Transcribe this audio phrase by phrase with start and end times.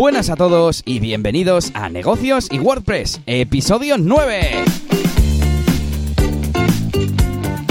[0.00, 4.64] Buenas a todos y bienvenidos a Negocios y WordPress, episodio 9.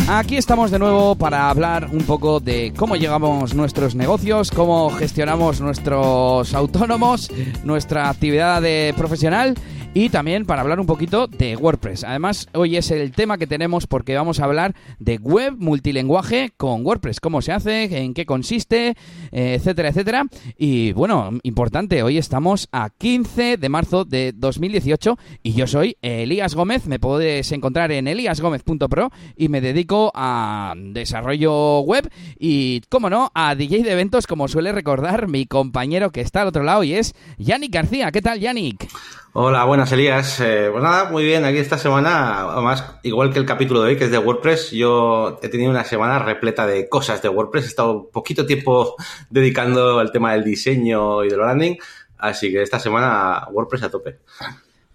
[0.08, 5.60] Aquí estamos de nuevo para hablar un poco de cómo llegamos nuestros negocios, cómo gestionamos
[5.60, 7.32] nuestros autónomos,
[7.64, 9.56] nuestra actividad de profesional
[9.94, 12.04] y también para hablar un poquito de WordPress.
[12.04, 16.86] Además, hoy es el tema que tenemos porque vamos a hablar de web multilenguaje con
[16.86, 18.96] WordPress, cómo se hace, en qué consiste,
[19.32, 20.26] eh, etcétera, etcétera.
[20.58, 26.54] Y bueno, importante, hoy estamos a 15 de marzo de 2018 y yo soy Elías
[26.54, 33.32] Gómez, me puedes encontrar en eliasgomez.pro y me dedico a desarrollo web y, como no,
[33.34, 36.94] a DJ de eventos, como suele recordar mi compañero que está al otro lado y
[36.94, 38.12] es Yannick García.
[38.12, 38.88] ¿Qué tal, Yannick?
[39.32, 40.40] Hola, buenas Elías.
[40.40, 43.96] Eh, pues nada, muy bien, aquí esta semana, además, igual que el capítulo de hoy,
[43.96, 47.68] que es de WordPress, yo he tenido una semana repleta de cosas de WordPress, he
[47.68, 48.96] estado poquito tiempo
[49.30, 51.76] dedicando al tema del diseño y del branding,
[52.18, 54.18] así que esta semana WordPress a tope.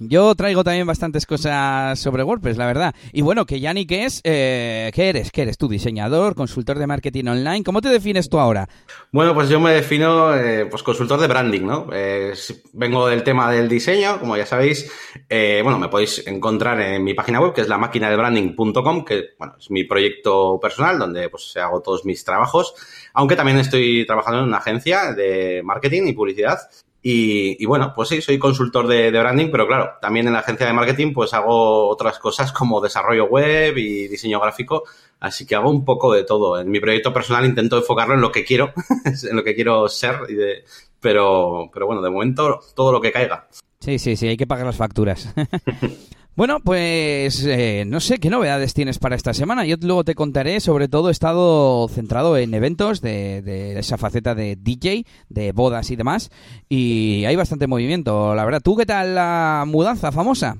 [0.01, 2.95] Yo traigo también bastantes cosas sobre WordPress, la verdad.
[3.13, 5.31] Y bueno, que Yannick es, eh, ¿qué eres?
[5.31, 5.69] ¿Qué eres tú?
[5.69, 7.63] ¿Diseñador, consultor de marketing online?
[7.63, 8.69] ¿Cómo te defines tú ahora?
[9.13, 11.87] Bueno, pues yo me defino eh, pues consultor de branding, ¿no?
[11.93, 12.35] Eh,
[12.73, 14.91] vengo del tema del diseño, como ya sabéis.
[15.29, 19.05] Eh, bueno, me podéis encontrar en mi página web, que es la máquina de branding.com,
[19.05, 22.75] que bueno, es mi proyecto personal, donde pues hago todos mis trabajos.
[23.13, 26.59] Aunque también estoy trabajando en una agencia de marketing y publicidad
[27.07, 30.73] y, bueno, pues sí, soy consultor de, branding, pero claro, también en la agencia de
[30.73, 34.85] marketing pues hago otras cosas como desarrollo web y diseño gráfico,
[35.21, 36.59] así que hago un poco de todo.
[36.59, 38.73] En mi proyecto personal intento enfocarlo en lo que quiero,
[39.05, 40.65] en lo que quiero ser, y de,
[40.99, 43.49] pero, pero bueno, de momento todo lo que caiga.
[43.81, 45.35] Sí, sí, sí, hay que pagar las facturas.
[46.37, 49.65] Bueno, pues eh, no sé qué novedades tienes para esta semana.
[49.67, 54.57] Yo luego te contaré, sobre todo he estado centrado en eventos de, esa faceta de
[54.57, 56.33] DJ, de bodas y demás,
[56.69, 58.63] y hay bastante movimiento, la verdad.
[58.65, 60.57] ¿Tú qué tal la mudanza famosa?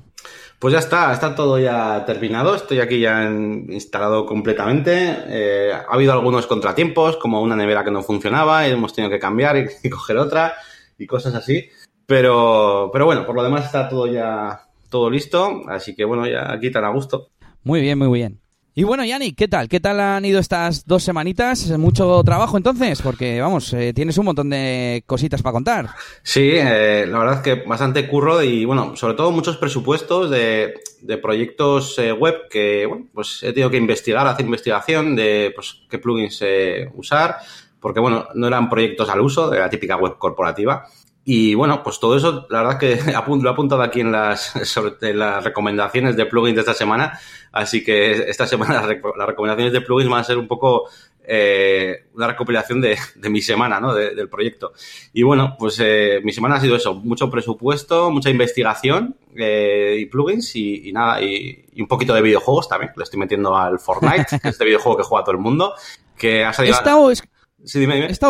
[0.61, 5.25] Pues ya está, está todo ya terminado, estoy aquí ya instalado completamente.
[5.27, 9.19] Eh, ha habido algunos contratiempos, como una nevera que no funcionaba, y hemos tenido que
[9.19, 10.55] cambiar y, y coger otra
[10.97, 11.69] y cosas así.
[12.07, 16.53] Pero, pero bueno, por lo demás está todo ya todo listo, así que bueno, ya
[16.53, 17.31] aquí tan a gusto.
[17.65, 18.39] Muy bien, muy bien.
[18.77, 19.69] Y bueno, Yanni, ¿qué tal?
[19.69, 21.69] ¿Qué tal han ido estas dos semanitas?
[21.79, 23.03] ¿Mucho trabajo entonces?
[23.03, 25.89] Porque, vamos, eh, tienes un montón de cositas para contar.
[26.23, 30.75] Sí, eh, la verdad es que bastante curro y, bueno, sobre todo muchos presupuestos de,
[31.01, 35.83] de proyectos eh, web que, bueno, pues he tenido que investigar, hacer investigación de, pues,
[35.91, 36.41] qué plugins
[36.95, 37.39] usar,
[37.81, 40.87] porque, bueno, no eran proyectos al uso de la típica web corporativa.
[41.27, 45.15] Y bueno, pues todo eso, la verdad que lo he apuntado aquí en las, sobre,
[45.15, 47.19] las recomendaciones de plugins de esta semana.
[47.51, 50.89] Así que esta semana las, recomendaciones de plugins van a ser un poco
[51.27, 53.95] eh, una recopilación de, de, mi semana, ¿no?
[53.95, 54.73] del proyecto.
[55.15, 60.07] Y bueno, pues eh, mi semana ha sido eso, mucho presupuesto, mucha investigación eh, y
[60.07, 62.93] plugins y, y nada, y, y, un poquito de videojuegos también.
[62.97, 65.75] Le estoy metiendo al Fortnite, que es este videojuego que juega todo el mundo.
[66.19, 66.75] Que ha salido...
[66.75, 67.11] He estado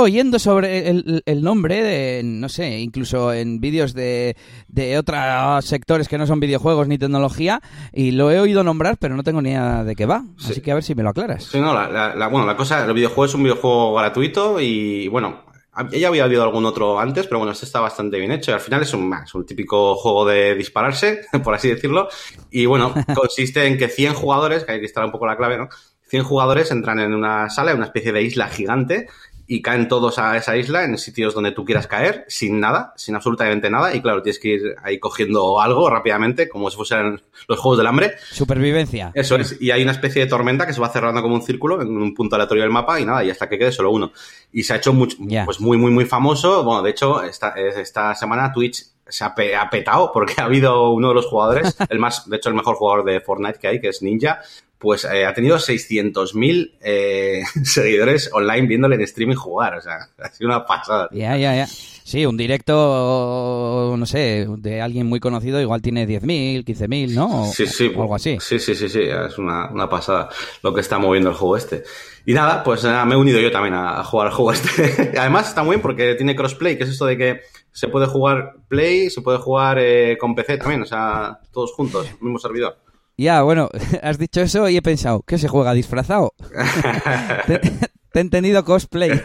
[0.03, 4.37] oyendo sobre el, nombre de, no sé, incluso en vídeos de,
[4.69, 7.61] de otros sectores que no son videojuegos ni tecnología,
[7.93, 10.25] y lo he oído nombrar, pero no tengo ni idea de qué va.
[10.39, 11.45] Así que a ver si me lo aclaras.
[11.45, 15.45] Sí, no, la, bueno, la cosa, el videojuego es un videojuego gratuito y, bueno,
[15.91, 18.53] ya había habido algún otro antes, pero bueno, este está bastante bien hecho.
[18.53, 22.09] Y al final es un, es un típico juego de dispararse, por así decirlo.
[22.51, 25.69] Y bueno, consiste en que 100 jugadores, que hay que un poco la clave, ¿no?
[26.09, 29.09] 100 jugadores entran en una sala, una especie de isla gigante,
[29.47, 33.15] y caen todos a esa isla en sitios donde tú quieras caer, sin nada, sin
[33.15, 33.95] absolutamente nada.
[33.95, 37.87] Y claro, tienes que ir ahí cogiendo algo rápidamente, como si fuesen los juegos del
[37.87, 38.15] hambre.
[38.31, 39.13] Supervivencia.
[39.15, 39.61] Eso es.
[39.61, 42.15] Y hay una especie de tormenta que se va cerrando como un círculo en un
[42.15, 44.13] punto aleatorio del mapa y nada, y hasta que quede solo uno.
[44.53, 46.65] Y se ha hecho mucho, pues muy, muy, muy famoso.
[46.65, 50.91] Bueno, de hecho, esta, esta semana Twitch se ha, pe ha, petado porque ha habido
[50.91, 53.81] uno de los jugadores, el más, de hecho, el mejor jugador de Fortnite que hay,
[53.81, 54.41] que es Ninja,
[54.79, 59.77] pues eh, ha tenido 600.000 eh, seguidores online viéndole en streaming jugar.
[59.77, 61.09] O sea, ha sido una pasada.
[61.13, 61.67] Ya, ya, ya.
[61.67, 67.45] Sí, un directo, no sé, de alguien muy conocido igual tiene 10.000, 15.000, ¿no?
[67.45, 67.91] O, sí, sí.
[67.97, 68.37] O algo así.
[68.41, 69.01] Sí, sí, sí, sí.
[69.01, 70.29] Es una, una, pasada
[70.63, 71.83] lo que está moviendo el juego este.
[72.27, 75.13] Y nada, pues me he unido yo también a, a jugar al juego este.
[75.19, 77.41] Además está muy bien porque tiene crossplay, que es esto de que
[77.75, 82.09] se puede jugar Play, se puede jugar eh, con PC también, o sea, todos juntos,
[82.21, 82.79] mismo servidor.
[83.17, 83.69] Ya, bueno,
[84.03, 86.35] has dicho eso y he pensado, ¿qué se juega disfrazado?
[87.47, 89.21] te, te, he entendido cosplay.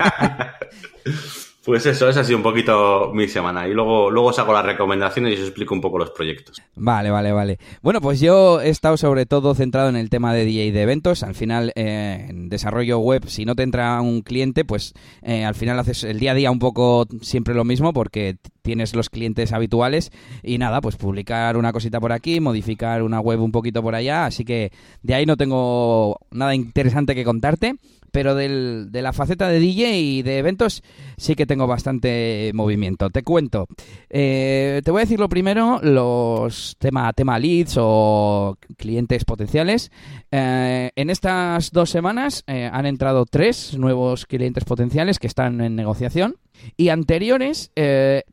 [1.66, 3.68] Pues eso, ha sido un poquito mi semana.
[3.68, 6.62] Y luego, luego saco las recomendaciones y os explico un poco los proyectos.
[6.76, 7.60] Vale, vale, vale.
[7.82, 11.22] Bueno, pues yo he estado sobre todo centrado en el tema de DJ de eventos.
[11.22, 15.56] Al final, eh, en desarrollo web, si no te entra un cliente, pues eh, al
[15.56, 19.52] final haces el día a día un poco siempre lo mismo porque tienes los clientes
[19.52, 20.12] habituales
[20.44, 24.26] y nada, pues publicar una cosita por aquí, modificar una web un poquito por allá,
[24.26, 24.72] así que
[25.02, 27.76] de ahí no tengo nada interesante que contarte
[28.12, 30.84] pero del, de la faceta de DJ y de eventos
[31.18, 33.10] sí que tengo bastante movimiento.
[33.10, 33.68] Te cuento.
[34.10, 39.92] Eh, te voy a decir lo primero, los tema, tema leads o clientes potenciales.
[40.32, 45.76] Eh, en estas dos semanas eh, han entrado tres nuevos clientes potenciales que están en
[45.76, 46.36] negociación.
[46.76, 47.72] Y anteriores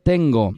[0.02, 0.54] tengo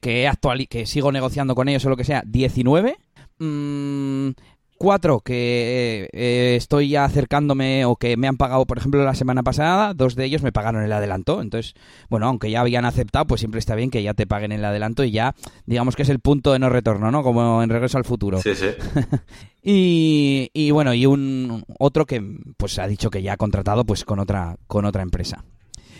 [0.00, 2.96] que, actual, que sigo negociando con ellos o lo que sea, 19.
[3.38, 4.30] Mm,
[4.78, 9.42] cuatro que eh, estoy ya acercándome o que me han pagado, por ejemplo, la semana
[9.42, 11.40] pasada, dos de ellos me pagaron el adelanto.
[11.40, 11.74] Entonces,
[12.08, 15.04] bueno, aunque ya habían aceptado, pues siempre está bien que ya te paguen el adelanto
[15.04, 15.34] y ya,
[15.66, 17.22] digamos que es el punto de no retorno, ¿no?
[17.22, 18.40] Como en Regreso al Futuro.
[18.40, 18.68] Sí, sí.
[19.62, 22.22] y, y bueno, y un otro que
[22.56, 25.44] pues ha dicho que ya ha contratado pues con otra, con otra empresa.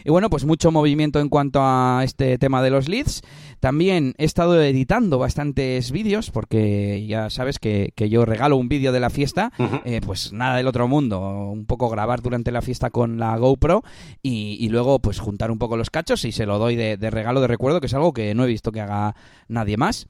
[0.04, 3.22] Y bueno, pues mucho movimiento en cuanto a este tema de los leads.
[3.58, 9.00] También he estado editando bastantes vídeos porque ya sabes que, yo regalo un vídeo de
[9.00, 9.50] la fiesta,
[9.86, 13.82] eh, pues nada del otro mundo, un poco grabar durante la fiesta con la GoPro
[14.22, 17.46] y, luego pues juntar un poco los cachos y se lo doy de regalo de
[17.46, 19.14] recuerdo, que es algo que no he visto que haga
[19.48, 20.06] nadie más.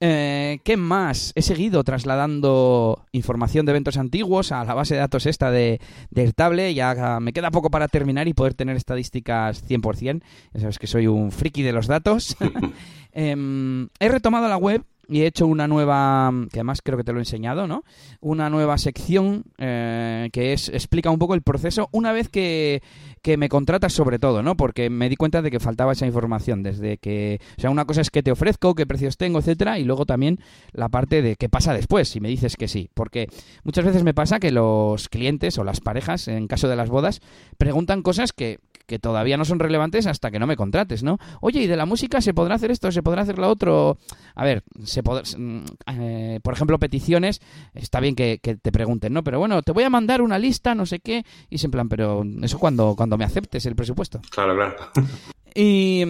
[0.00, 1.32] Eh, ¿Qué más?
[1.34, 5.80] He seguido trasladando información de eventos antiguos a la base de datos esta de,
[6.10, 6.72] del Table.
[6.72, 10.22] Ya me queda poco para terminar y poder tener estadísticas 100%.
[10.54, 12.36] Ya sabes que soy un friki de los datos.
[13.12, 17.12] Em, he retomado la web y he hecho una nueva, que además creo que te
[17.12, 17.82] lo he enseñado, ¿no?
[18.20, 22.82] Una nueva sección eh, que es explica un poco el proceso una vez que,
[23.22, 24.56] que me contratas sobre todo, ¿no?
[24.56, 28.02] Porque me di cuenta de que faltaba esa información, desde que, o sea, una cosa
[28.02, 30.40] es que te ofrezco, qué precios tengo, etcétera, y luego también
[30.72, 33.28] la parte de qué pasa después, si me dices que sí, porque
[33.64, 37.20] muchas veces me pasa que los clientes o las parejas, en caso de las bodas,
[37.56, 38.58] preguntan cosas que,
[38.88, 41.18] que todavía no son relevantes hasta que no me contrates, ¿no?
[41.40, 42.90] Oye, ¿y de la música se podrá hacer esto?
[42.90, 43.98] ¿Se podrá hacer lo otro?
[44.34, 47.40] A ver, se mm, eh, por ejemplo, peticiones,
[47.74, 49.22] está bien que, te pregunten, ¿no?
[49.22, 51.88] Pero bueno, te voy a mandar una lista, no sé qué, y es en plan,
[51.88, 54.20] pero eso cuando, cuando me aceptes el presupuesto.
[54.30, 54.74] Claro, claro.
[55.60, 56.04] Y,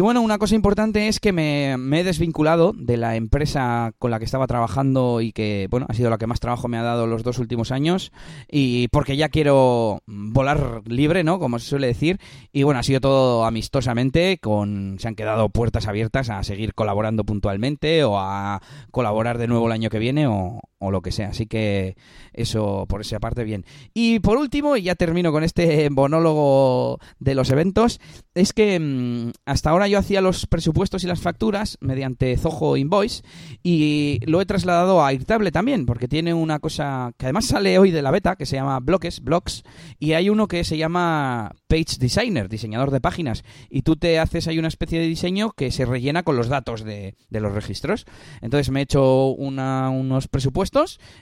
[0.00, 4.24] bueno, una cosa importante es que me, he desvinculado de la empresa con la que
[4.24, 7.22] estaba trabajando y que, bueno, ha sido la que más trabajo me ha dado los
[7.22, 8.12] dos últimos años.
[8.50, 11.38] Y porque ya quiero volar libre, ¿no?
[11.38, 12.18] Como se suele decir.
[12.52, 17.24] Y bueno, ha sido todo amistosamente, con se han quedado puertas abiertas a seguir colaborando
[17.24, 18.60] puntualmente o a
[18.90, 21.28] colaborar de nuevo el año que viene o, o lo que sea.
[21.28, 21.96] Así que
[22.32, 23.64] eso por esa parte bien.
[23.92, 28.00] Y por último, y ya termino con este monólogo de los eventos,
[28.34, 33.22] es que mm, hasta ahora yo hacía los presupuestos y las facturas mediante Zoho Invoice
[33.62, 37.90] y lo he trasladado a Airtable también, porque tiene una cosa que además sale hoy
[37.90, 39.62] de la beta, que se llama Bloques, Blocks,
[39.98, 44.48] y hay uno que se llama Page Designer, diseñador de páginas, y tú te haces
[44.48, 48.06] ahí una especie de diseño que se rellena con los datos de, de los registros.
[48.40, 50.73] Entonces me he hecho unos presupuestos,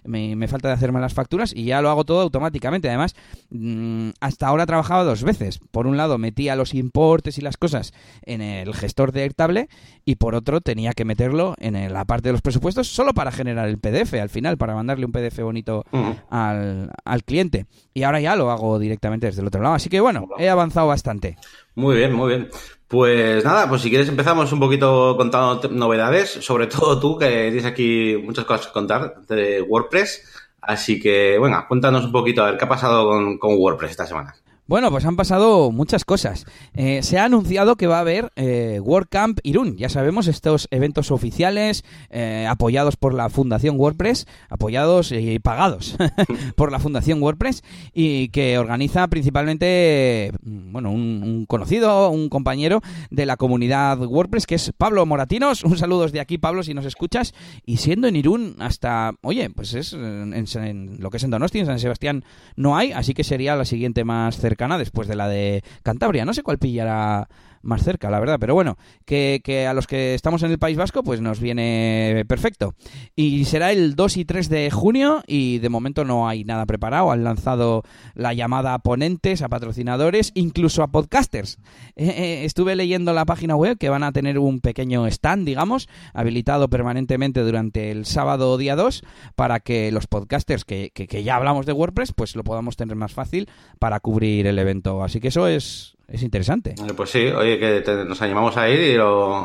[0.05, 2.89] me, me, falta de hacerme las facturas y ya lo hago todo automáticamente.
[2.89, 3.15] Además,
[3.51, 5.61] mm, hasta ahora he trabajado dos veces.
[5.71, 9.69] Por un lado metía los importes y las cosas en el gestor de Airtable
[10.05, 13.69] y por otro tenía que meterlo en la parte de los presupuestos solo para generar
[13.69, 15.85] el PDF al final, para mandarle un PDF bonito
[16.31, 17.67] al, al cliente.
[17.95, 19.75] Y ahora ya lo hago directamente desde el otro lado.
[19.75, 21.37] Así que bueno, he avanzado bastante.
[21.75, 22.49] Muy bien, muy bien.
[22.93, 27.65] Pues nada, pues si quieres empezamos un poquito contando novedades, sobre todo tú que tienes
[27.65, 30.23] aquí muchas cosas que contar de WordPress.
[30.61, 34.07] Así que, bueno, cuéntanos un poquito a ver qué ha pasado con, con WordPress esta
[34.07, 34.35] semana.
[34.73, 36.47] Bueno, pues han pasado muchas cosas.
[36.73, 39.77] Eh, se ha anunciado que va a haber eh, WordCamp Irún.
[39.77, 45.99] Ya sabemos, estos eventos oficiales eh, apoyados por la Fundación WordPress, apoyados y pagados
[46.57, 47.63] por la Fundación WordPress
[47.93, 54.55] y que organiza principalmente, mm, bueno, un, conocido, un compañero de la comunidad WordPress que
[54.55, 55.65] es Pablo Moratinos.
[55.65, 57.35] Un saludo desde aquí, Pablo, si nos escuchas.
[57.67, 61.67] Y siendo en Irún hasta, oye, pues es en, lo que es en Donosti, en
[61.67, 62.25] San Sebastián
[62.57, 66.25] no hay, así que sería la siguiente más cercana después de la de Cantabria.
[66.25, 67.29] No sé cuál pillará
[67.63, 68.39] más cerca, la verdad.
[68.39, 72.25] Pero bueno, que, que, a los que estamos en el País Vasco, pues nos viene
[72.29, 72.75] perfecto.
[73.17, 77.11] Y será el 2 y 3 de junio y de momento no hay nada preparado.
[77.11, 77.83] Han lanzado
[78.15, 81.59] la llamada a ponentes, a patrocinadores, incluso a podcasters.
[81.97, 85.89] Eh, eh, estuve leyendo la página web que van a tener un pequeño stand, digamos,
[86.15, 89.03] habilitado permanentemente durante el sábado día 2
[89.35, 93.13] para que los podcasters que, que ya hablamos de WordPress, pues lo podamos tener más
[93.13, 95.03] fácil para cubrir el evento.
[95.03, 96.75] Así que eso es es interesante.
[96.79, 98.97] Eh, pues sí, oye, que nos animamos a ir y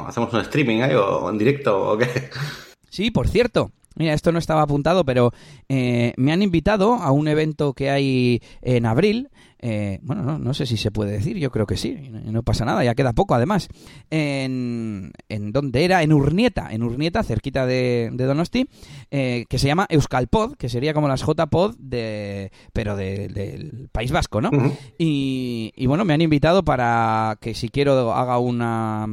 [0.08, 2.08] hacemos un streaming ahí o en directo o qué.
[2.90, 3.72] Sí, por cierto.
[3.96, 5.32] Mira, esto no estaba apuntado, pero
[5.70, 10.54] eh, me han invitado a un evento que hay en abril eh, bueno, no, no,
[10.54, 13.34] sé si se puede decir, yo creo que sí, no, pasa nada, ya queda poco
[13.34, 13.70] además,
[14.10, 18.68] en, en donde era, en Urnieta, en Urnieta, cerquita de, Donosti,
[19.10, 24.42] eh, que se llama Euskalpod, que sería como las JPod, de, pero del País Vasco,
[24.42, 24.52] ¿no?
[24.98, 29.08] y, y, bueno, me han invitado para que si quiero haga una,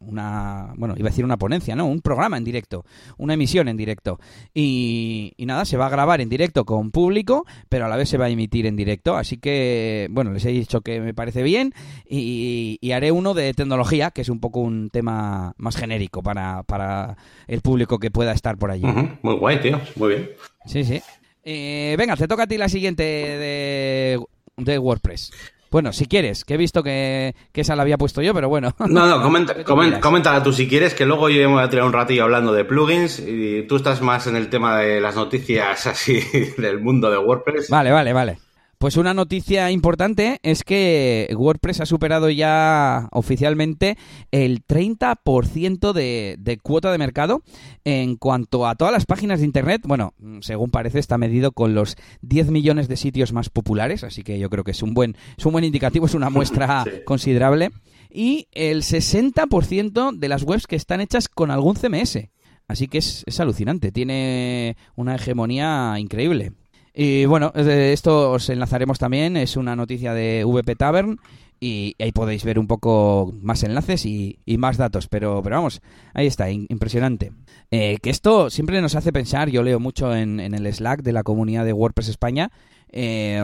[0.00, 1.86] una, bueno, iba a decir una ponencia, ¿no?
[1.86, 2.84] Un programa en directo,
[3.16, 4.18] una emisión en directo.
[4.52, 8.08] Y, y nada, se va a grabar en directo con público, pero a la vez
[8.08, 11.42] se va a emitir en directo, así que bueno, les he dicho que me parece
[11.42, 11.72] bien
[12.08, 17.16] y, haré uno de tecnología, que es un poco un tema más genérico para, para
[17.48, 18.86] el público que pueda estar por allí.
[19.22, 20.30] Muy guay, tío, muy bien.
[20.66, 21.02] Sí, sí.
[21.42, 24.20] Eh, venga, te toca a ti la siguiente de,
[24.56, 25.32] de WordPress.
[25.74, 28.72] Bueno, si quieres, que he visto que, esa la había puesto yo, pero bueno.
[28.78, 29.20] No, no,
[29.64, 32.52] comenta, coméntala tú si quieres, que luego yo me voy a tirar un ratillo hablando
[32.52, 36.20] de plugins y tú estás más en el tema de las noticias así
[36.58, 37.70] del mundo de WordPress.
[37.70, 38.38] Vale, vale, vale.
[38.84, 43.96] Pues una noticia importante es que WordPress ha superado ya oficialmente
[44.30, 47.42] el 30% de, de, cuota de mercado
[47.86, 49.80] en cuanto a todas las páginas de Internet.
[49.86, 50.12] Bueno,
[50.42, 54.50] según parece está medido con los 10 millones de sitios más populares, así que yo
[54.50, 57.70] creo que es un buen, es un buen indicativo, es una muestra considerable.
[58.10, 62.28] Y el 60% de las webs que están hechas con algún CMS.
[62.68, 66.52] Así que es, es alucinante, tiene una hegemonía increíble.
[66.94, 71.18] Y bueno, esto os enlazaremos también, es una noticia de VP Tavern
[71.58, 75.82] y ahí podéis ver un poco más enlaces y, más datos, pero, pero vamos,
[76.12, 77.32] ahí está, impresionante.
[77.70, 81.12] Eh, que esto siempre nos hace pensar, yo leo mucho en, en el Slack de
[81.12, 82.52] la comunidad de WordPress España,
[82.96, 83.42] eh,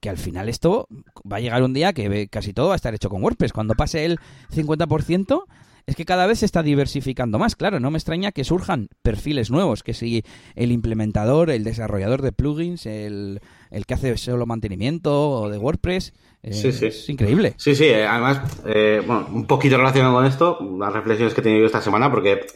[0.00, 0.88] que al final esto
[1.30, 3.52] va a llegar un día que casi todo va a estar hecho con WordPress.
[3.52, 4.18] Cuando pase el
[4.52, 5.44] 50%,
[5.86, 7.56] es que cada vez se está diversificando más.
[7.56, 12.32] Claro, no me extraña que surjan perfiles nuevos, que si el implementador, el desarrollador de
[12.32, 16.12] plugins, el, el que hace solo mantenimiento de WordPress.
[16.42, 16.86] Eh, sí, sí.
[16.86, 17.54] Es increíble.
[17.56, 17.84] Sí, sí.
[17.84, 21.66] Eh, además, eh, bueno, un poquito relacionado con esto, las reflexiones que he tenido yo
[21.66, 22.46] esta semana, porque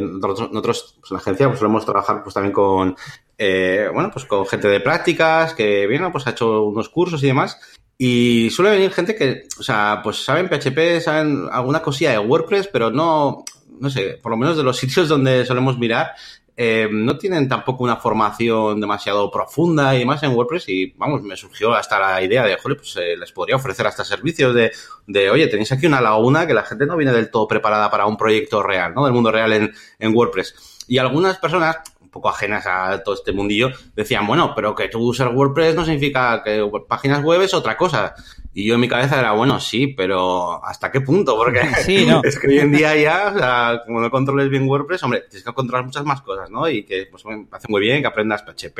[0.00, 2.96] nosotros, pues, en la agencia, pues solemos trabajar pues también con,
[3.38, 7.58] bueno, pues con gente de prácticas que, viene, pues ha hecho unos cursos y demás.
[7.98, 12.68] Y suele venir gente que, o sea, pues saben PHP, saben alguna cosilla de WordPress,
[12.68, 13.44] pero no,
[13.80, 16.12] no sé, por lo menos de los sitios donde solemos mirar,
[16.58, 21.36] eh, no tienen tampoco una formación demasiado profunda y demás en WordPress y vamos, me
[21.36, 24.72] surgió hasta la idea de, joder, pues eh, les podría ofrecer hasta servicios de,
[25.06, 28.06] de, oye, tenéis aquí una laguna que la gente no viene del todo preparada para
[28.06, 29.04] un proyecto real, ¿no?
[29.04, 30.84] Del mundo real en, en WordPress.
[30.88, 31.76] Y algunas personas,
[32.16, 36.42] poco ajenas a todo este mundillo, decían, bueno, pero que tú usas WordPress no significa
[36.42, 38.14] que páginas web es otra cosa.
[38.54, 41.36] Y yo en mi cabeza era, bueno, sí, pero ¿hasta qué punto?
[41.36, 41.60] Porque
[42.24, 45.44] es que hoy en día ya, o sea, como no controles bien WordPress, hombre, tienes
[45.44, 46.66] que controlar muchas más cosas, ¿no?
[46.66, 48.76] Y que pues me hace muy bien que aprendas PHP,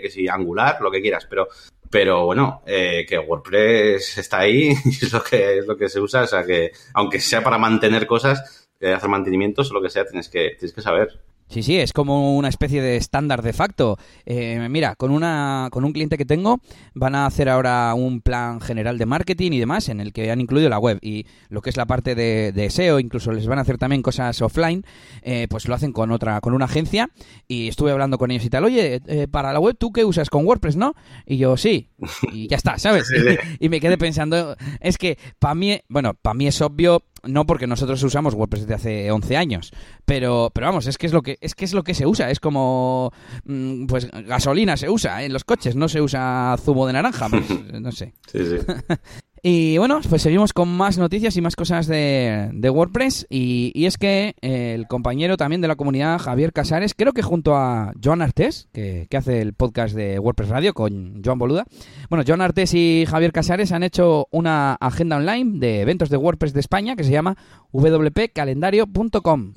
[0.00, 1.48] que si Angular, lo que quieras, pero
[1.90, 6.00] pero bueno, eh, que WordPress está ahí y es lo que es lo que se
[6.00, 9.90] usa, o sea que aunque sea para mantener cosas, eh, hacer mantenimientos o lo que
[9.90, 11.20] sea, tienes que tienes que saber.
[11.48, 13.96] Sí, sí, es como una especie de estándar de facto.
[14.26, 16.60] Eh, mira, con, una, con un cliente que tengo
[16.94, 20.42] van a hacer ahora un plan general de marketing y demás en el que han
[20.42, 23.62] incluido la web y lo que es la parte de, SEO, incluso les van a
[23.62, 24.84] hacer también cosas offline,
[25.22, 27.08] eh, pues lo hacen con otra, con una agencia
[27.46, 30.28] y estuve hablando con ellos y tal, oye, eh, para la web tú qué usas
[30.28, 30.94] con WordPress, ¿no?
[31.24, 31.88] Y yo sí,
[32.30, 33.10] y ya está, ¿sabes?
[33.58, 37.66] y me quedé pensando, es que para mí, bueno, para mí es obvio no porque
[37.66, 39.70] nosotros usamos WordPress desde hace 11 años,
[40.04, 42.30] pero, pero vamos, es que es lo que es que es lo que se usa,
[42.30, 43.12] es como
[43.44, 47.44] mm, pues gasolina se usa en los coches, no se usa zumo de naranja, pues,
[47.80, 48.14] no sé.
[48.30, 48.56] Sí, sí.
[49.50, 53.26] Y bueno, pues seguimos con más noticias y más cosas de, WordPress.
[53.30, 57.56] Y, es que eh, el compañero también de la comunidad, Javier Casares, creo que junto
[57.56, 61.64] a Joan Artés, que, hace el podcast de WordPress Radio con Joan Boluda.
[62.10, 66.52] Bueno, Joan Artés y Javier Casares han hecho una agenda online de eventos de WordPress
[66.52, 67.38] de España que se llama
[67.72, 69.54] wpcalendario.com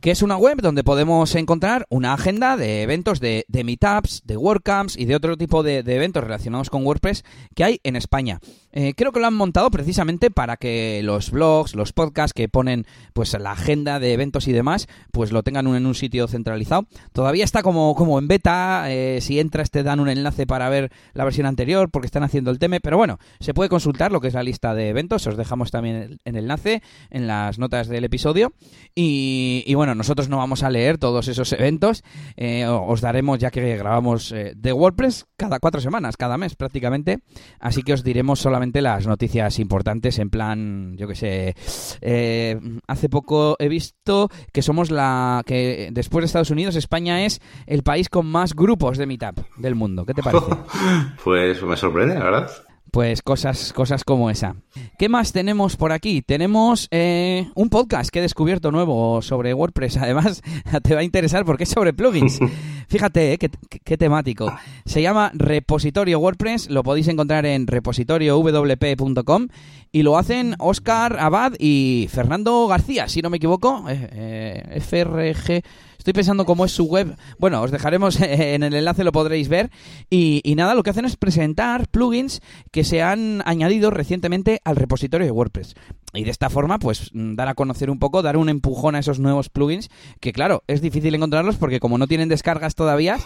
[0.00, 4.36] que es una web donde podemos encontrar una agenda de eventos de, de meetups, de
[4.36, 8.40] WordCamps y de otro tipo de, eventos relacionados con WordPress que hay en España.
[8.72, 12.86] Eh, creo que lo han montado precisamente para que los blogs, los podcasts que ponen
[13.12, 16.86] pues la agenda de eventos y demás, pues lo tengan en un sitio centralizado.
[17.12, 20.92] Todavía está como, como en beta, eh, si entras te dan un enlace para ver
[21.14, 24.28] la versión anterior porque están haciendo el tema, pero bueno, se puede consultar lo que
[24.28, 28.52] es la lista de eventos, os dejamos también el, enlace en las notas del episodio
[28.94, 32.04] y, y bueno, nosotros no vamos a leer todos esos eventos,
[32.36, 37.20] eh, os daremos ya que grabamos eh, de WordPress cada cuatro semanas, cada mes prácticamente,
[37.58, 41.54] así que os diremos solamente las noticias importantes en plan, yo que sé,
[42.00, 47.40] eh, hace poco he visto que somos la, que después de Estados Unidos, España es
[47.66, 50.46] el país con más grupos de Meetup del mundo, ¿qué te parece?
[51.24, 52.50] pues me sorprende, la verdad.
[52.90, 54.56] Pues cosas, cosas como esa.
[54.98, 56.22] ¿Qué más tenemos por aquí?
[56.22, 59.96] Tenemos eh, un podcast que he descubierto nuevo sobre WordPress.
[59.98, 60.42] Además,
[60.82, 62.40] te va a interesar porque es sobre plugins.
[62.88, 64.52] Fíjate, eh, qué, temático.
[64.84, 66.70] Se llama Repositorio WordPress.
[66.70, 69.48] Lo podéis encontrar en repositoriowp.com
[69.92, 73.84] y lo hacen Oscar Abad y Fernando García, si no me equivoco.
[73.88, 75.62] Eh, FRG
[76.00, 77.14] Estoy pensando cómo es su web.
[77.38, 79.70] Bueno, os dejaremos en el enlace, lo podréis ver.
[80.08, 82.40] Y, nada, lo que hacen es presentar plugins
[82.70, 85.74] que se han añadido recientemente al repositorio de WordPress.
[86.14, 89.20] Y de esta forma, pues dar a conocer un poco, dar un empujón a esos
[89.20, 89.90] nuevos plugins,
[90.20, 93.18] que claro, es difícil encontrarlos porque como no tienen descargas todavía,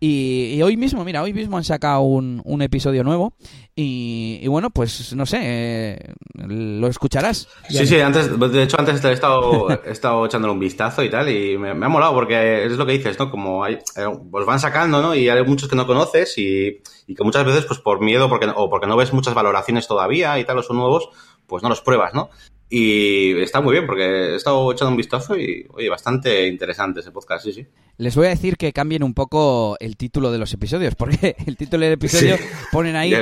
[0.00, 3.34] y, hoy mismo, mira, hoy mismo han sacado un, episodio nuevo,
[3.76, 7.46] y, bueno, pues no sé, eh, lo escucharás.
[7.68, 11.28] Sí, sí, antes, de hecho antes he estado, he estado echándole un vistazo y tal,
[11.28, 13.30] y me ha molado porque es lo que dices, ¿no?
[13.30, 15.14] Como hay, eh, pues van sacando, ¿no?
[15.14, 16.82] Y hay muchos que no conoces y,
[17.14, 20.44] que muchas veces, pues por miedo porque, o porque no ves muchas valoraciones todavía y
[20.44, 21.10] tal, o son nuevos,
[21.46, 22.30] pues no los pruebas, ¿no?
[22.68, 27.10] Y está muy bien porque he estado echando un vistazo y, oye, bastante interesante ese
[27.10, 27.66] podcast, sí, sí.
[27.98, 31.56] Les voy a decir que cambien un poco el título de los episodios, porque el
[31.56, 32.36] título del episodio
[32.72, 33.14] ponen ahí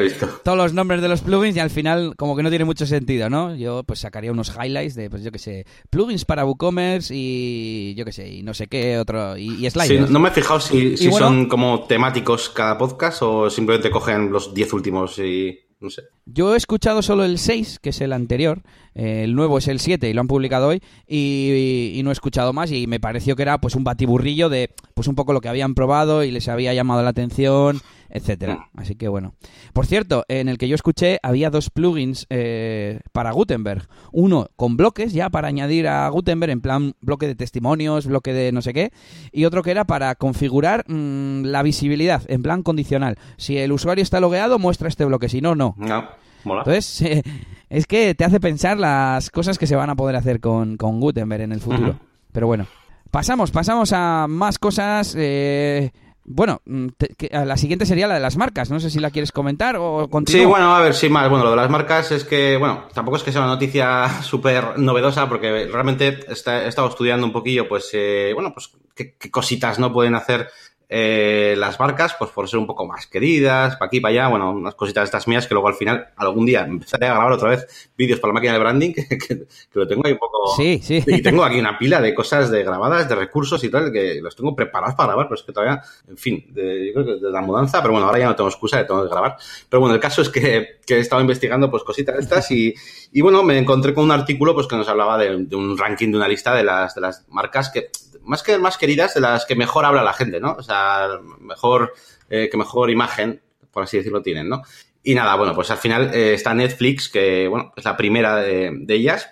[0.44, 3.28] todos los nombres de los plugins y al final como que no tiene mucho sentido,
[3.28, 3.54] ¿no?
[3.56, 8.04] Yo pues sacaría unos highlights de, pues yo qué sé, plugins para WooCommerce y yo
[8.04, 10.06] qué sé, y no sé qué otro, y, sliders.
[10.06, 14.54] Sí, no me he fijado si, son como temáticos cada podcast o simplemente cogen los
[14.54, 15.58] 10 últimos y...
[15.80, 16.02] No sé.
[16.26, 18.62] Yo he escuchado solo el 6, que es el anterior,
[18.94, 22.52] eh, el nuevo es el 7 y lo han publicado hoy y, no he escuchado
[22.52, 25.48] más y me pareció que era pues un batiburrillo de pues un poco lo que
[25.48, 27.80] habían probado y les había llamado la atención,
[28.10, 28.68] etcétera.
[28.76, 29.34] Así que bueno.
[29.72, 33.88] Por cierto, en el que yo escuché había dos plugins eh, para Gutenberg.
[34.12, 38.52] Uno con bloques ya para añadir a Gutenberg en plan bloque de testimonios, bloque de
[38.52, 38.92] no sé qué,
[39.32, 43.16] y otro que era para configurar mm, la visibilidad en plan condicional.
[43.36, 45.74] Si el usuario está logueado, muestra este bloque, si no, no.
[45.78, 46.08] No,
[46.44, 46.60] mola.
[46.60, 47.22] Entonces,
[47.70, 51.42] es que te hace pensar las cosas que se van a poder hacer con, Gutenberg
[51.42, 51.98] en el futuro.
[52.32, 52.66] Pero bueno,
[53.10, 55.14] pasamos, pasamos a más cosas.
[55.18, 55.90] Eh,
[56.32, 56.86] bueno, mm,
[57.30, 58.70] la siguiente sería la de las marcas.
[58.70, 60.40] No sé si la quieres comentar o continuar.
[60.40, 61.28] Sí, bueno, a ver, sí, más.
[61.28, 64.78] Bueno, lo de las marcas es que, bueno, tampoco es que sea una noticia súper
[64.78, 69.80] novedosa porque realmente he estado estudiando un poquillo, pues, eh, bueno, pues qué, qué, cositas
[69.80, 70.48] no pueden hacer
[70.92, 74.50] eh, las marcas, pues por ser un poco más queridas, para aquí, para allá, bueno,
[74.50, 77.90] unas cositas estas mías que luego al final, algún día, empezaré a grabar otra vez
[77.96, 80.56] vídeos para la máquina de branding, que, lo tengo ahí un poco...
[80.56, 81.00] Sí, sí.
[81.06, 84.34] Y tengo aquí una pila de cosas de grabadas, de recursos y tal, que los
[84.34, 87.30] tengo preparados para grabar, pero es que todavía, en fin, de, yo creo que de
[87.30, 89.36] la mudanza, pero bueno, ahora ya no tengo excusa de tengo que grabar.
[89.68, 92.74] Pero bueno, el caso es que, que he estado investigando pues cositas estas y,
[93.12, 96.10] y bueno, me encontré con un artículo pues que nos hablaba de, de un ranking
[96.10, 97.90] de una lista de las, de las marcas que
[98.22, 100.52] más que más queridas, de las que mejor habla la gente, ¿no?
[100.52, 101.08] O sea,
[101.40, 101.94] mejor,
[102.28, 104.62] eh, que mejor imagen, por así decirlo, tienen, ¿no?
[105.02, 108.84] Y nada, bueno, pues al final eh, está Netflix, que, bueno, es la primera de,
[108.88, 109.30] ellas.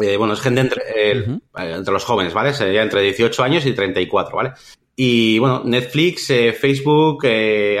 [0.00, 2.52] Eh, bueno, es gente entre, entre los jóvenes, ¿vale?
[2.52, 4.52] Sería entre 18 años y 34, ¿vale?
[4.94, 6.26] Y bueno, Netflix,
[6.58, 7.26] Facebook,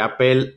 [0.00, 0.54] Apple.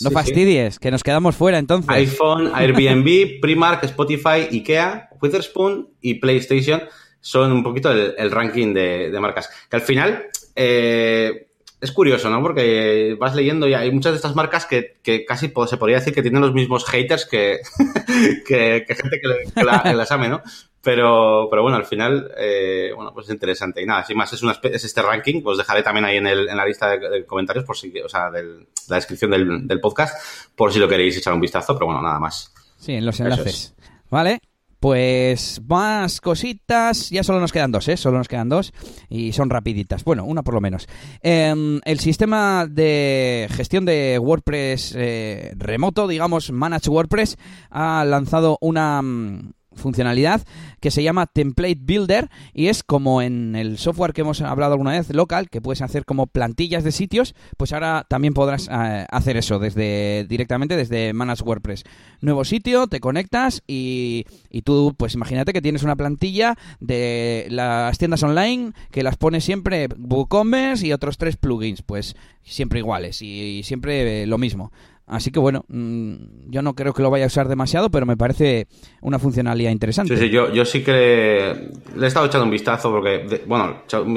[0.00, 1.90] no fastidies, que nos quedamos fuera entonces.
[1.90, 6.82] iPhone, Airbnb, Primark, Spotify, IKEA, Witherspoon y PlayStation
[7.20, 9.50] son un poquito el, ranking de, marcas.
[9.68, 11.48] Que al final eh,
[11.80, 12.42] es curioso, ¿no?
[12.42, 16.22] Porque vas leyendo y hay muchas de estas marcas que, casi se podría decir que
[16.22, 17.60] tienen los mismos haters que,
[18.46, 20.42] que, gente que, las ame, ¿no?
[20.82, 23.82] Pero, pero bueno, al final, eh, bueno, pues es interesante.
[23.82, 26.48] Y nada, sin más, es, una, es este ranking, os dejaré también ahí en, el,
[26.48, 30.16] en la lista de, comentarios, por si, o sea, de la descripción del, del, podcast,
[30.56, 32.52] por si lo queréis echar un vistazo, pero bueno, nada más.
[32.78, 33.74] Sí, en los enlaces.
[34.10, 34.40] Vale,
[34.80, 37.96] pues más cositas, ya solo nos quedan dos, ¿eh?
[37.96, 38.72] Solo nos quedan dos
[39.08, 40.04] y son rapiditas.
[40.04, 40.86] Bueno, una por lo menos.
[41.20, 47.36] Em, el sistema de gestión de WordPress eh, remoto, digamos, Manage WordPress,
[47.70, 50.42] ha lanzado una, mm, funcionalidad
[50.80, 54.92] que se llama Template Builder y es como en el software que hemos hablado alguna
[54.92, 59.36] vez, local, que puedes hacer como plantillas de sitios, pues ahora también podrás eh, hacer
[59.36, 61.84] eso desde directamente desde Manage WordPress.
[62.20, 67.96] Nuevo sitio, te conectas y, y tú, pues imagínate que tienes una plantilla de las
[67.98, 73.62] tiendas online que las pone siempre WooCommerce y otros tres plugins, pues siempre iguales y
[73.64, 74.72] siempre lo mismo.
[75.08, 78.16] Así que bueno, mm, yo no creo que lo vaya a usar demasiado, pero me
[78.16, 78.68] parece
[79.00, 80.16] una funcionalidad interesante.
[80.16, 84.14] Sí, sí, yo, yo sí que le he estado echando un vistazo, porque, bueno, un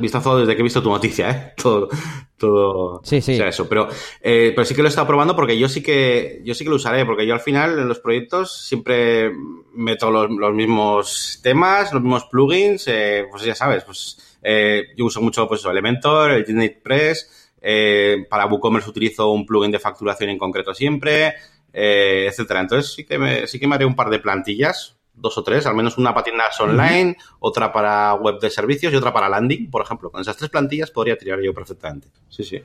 [0.00, 1.52] vistazo desde que he visto tu noticia, ¿eh?
[1.62, 1.88] Todo,
[2.36, 3.36] todo sí, sí.
[3.36, 3.68] sea eso.
[3.68, 3.88] Pero,
[4.22, 6.70] eh, pero sí que lo he estado probando porque yo sí que, yo sí que
[6.70, 9.32] lo usaré, porque yo al final en los proyectos siempre
[9.74, 15.06] meto los, los mismos temas, los mismos plugins, eh, pues ya sabes, pues eh, yo
[15.06, 20.38] uso mucho pues Elementor, el Press, eh, para WooCommerce utilizo un plugin de facturación en
[20.38, 21.34] concreto siempre.
[21.72, 22.60] eh, etcétera.
[22.60, 25.66] Entonces sí que me, sí que me haré un par de plantillas, dos o tres,
[25.66, 29.70] al menos una para tiendas online, otra para web de servicios y otra para landing,
[29.70, 30.10] por ejemplo.
[30.10, 32.08] Con esas tres plantillas podría tirar yo perfectamente.
[32.28, 32.62] Sí, sí.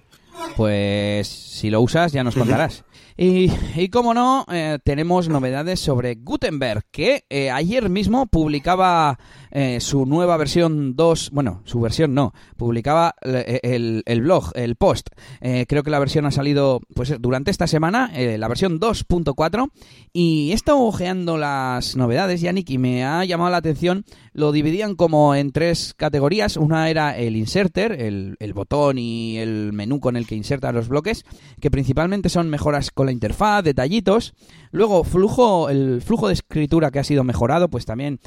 [0.55, 2.83] Pues si lo usas ya nos contarás.
[3.15, 9.19] Y, y como no, eh, tenemos novedades sobre Gutenberg, que eh, ayer mismo publicaba
[9.51, 15.09] eh, su nueva versión 2, bueno, su versión no, publicaba el, el blog, el post.
[15.39, 19.69] creo que la versión ha salido pues durante esta semana, la versión 2.4,
[20.11, 24.95] y he estado ojeando las novedades, Yannick, y me ha llamado la atención, lo dividían
[24.95, 26.57] como en tres categorías.
[26.57, 30.87] Una era el inserter, el, el botón y el menú con el que inserta los
[30.87, 31.25] bloques,
[31.59, 34.33] que principalmente son mejoras con la interfaz, detallitos.
[34.71, 38.19] Luego, flujo, el flujo de escritura que ha sido mejorado, pues también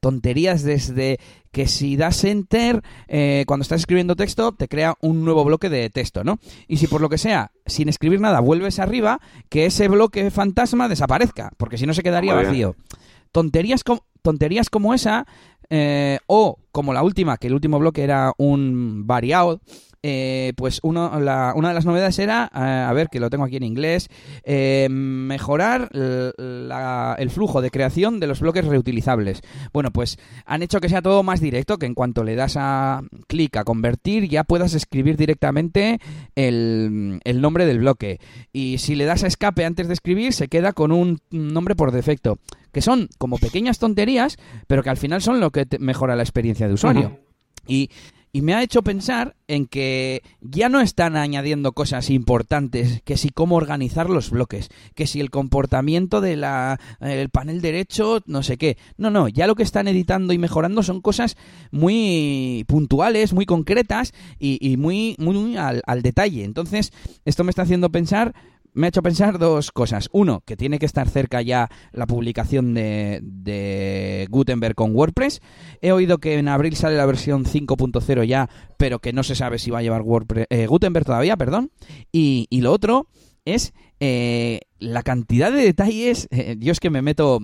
[0.00, 1.18] tonterías desde
[1.52, 5.90] que si das enter, eh, cuando estás escribiendo texto, te crea un nuevo bloque de
[5.90, 6.38] texto, ¿no?
[6.66, 10.88] Y si por lo que sea, sin escribir nada, vuelves arriba, que ese bloque fantasma
[10.88, 12.74] desaparezca, porque si no se quedaría vacío.
[13.30, 13.82] Tonterías,
[14.22, 15.26] tonterías como esa,
[15.74, 19.62] eh, o como la última, que el último bloque era un variado,
[20.02, 23.44] eh, pues uno, la, una de las novedades era, eh, a ver que lo tengo
[23.44, 24.10] aquí en inglés,
[24.44, 29.40] mejorar el flujo de creación de los bloques reutilizables.
[29.72, 33.00] Bueno, pues han hecho que sea todo más directo, que en cuanto le das a
[33.26, 36.00] clic a convertir ya puedas escribir directamente
[36.34, 38.20] el, el nombre del bloque.
[38.52, 41.92] Y si le das a escape antes de escribir, se queda con un nombre por
[41.92, 42.38] defecto.
[42.72, 46.66] Que son como pequeñas tonterías, pero que al final son lo que mejora la experiencia
[46.66, 47.20] de usuario.
[47.66, 47.90] Y
[48.34, 53.28] y me ha hecho pensar en que ya no están añadiendo cosas importantes, que si
[53.28, 56.40] cómo organizar los bloques, que si el comportamiento del
[57.30, 58.78] panel derecho, no sé qué.
[58.96, 61.36] No, no, ya lo que están editando y mejorando son cosas
[61.70, 66.44] muy puntuales, muy concretas y, muy, muy al, al detalle.
[66.44, 66.90] Entonces,
[67.26, 68.34] esto me está haciendo pensar
[68.74, 70.08] me ha hecho pensar dos cosas.
[70.12, 75.40] Uno, que tiene que estar cerca ya la publicación de, Gutenberg con WordPress.
[75.80, 79.58] He oído que en abril sale la versión 5.0 ya, pero que no se sabe
[79.58, 81.70] si va a llevar WordPress, eh, Gutenberg todavía, perdón.
[82.10, 83.08] Y, y lo otro
[83.44, 86.28] es eh, la cantidad de detalles.
[86.30, 87.40] Eh, yo es que me meto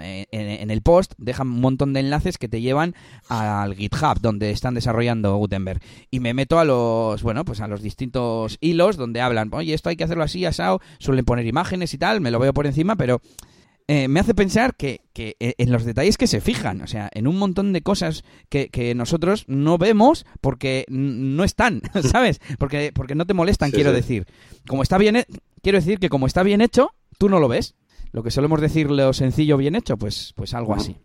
[0.00, 2.94] eh, en, el post dejan un montón de enlaces que te llevan
[3.28, 7.82] al GitHub donde están desarrollando Gutenberg y me meto a los bueno pues a los
[7.82, 11.98] distintos hilos donde hablan oye esto hay que hacerlo así asado suelen poner imágenes y
[11.98, 13.20] tal me lo veo por encima pero
[13.88, 17.10] eh, me hace pensar que, que, eh, en los detalles que se fijan, o sea,
[17.12, 22.40] en un montón de cosas que, que nosotros no vemos porque no están, ¿sabes?
[22.58, 24.26] Porque, porque no te molestan, quiero decir.
[24.66, 25.24] Como está bien,
[25.62, 27.74] quiero decir que como está bien hecho, tú no lo ves
[28.12, 30.96] lo que solemos decir lo sencillo bien hecho, pues, pues algo así.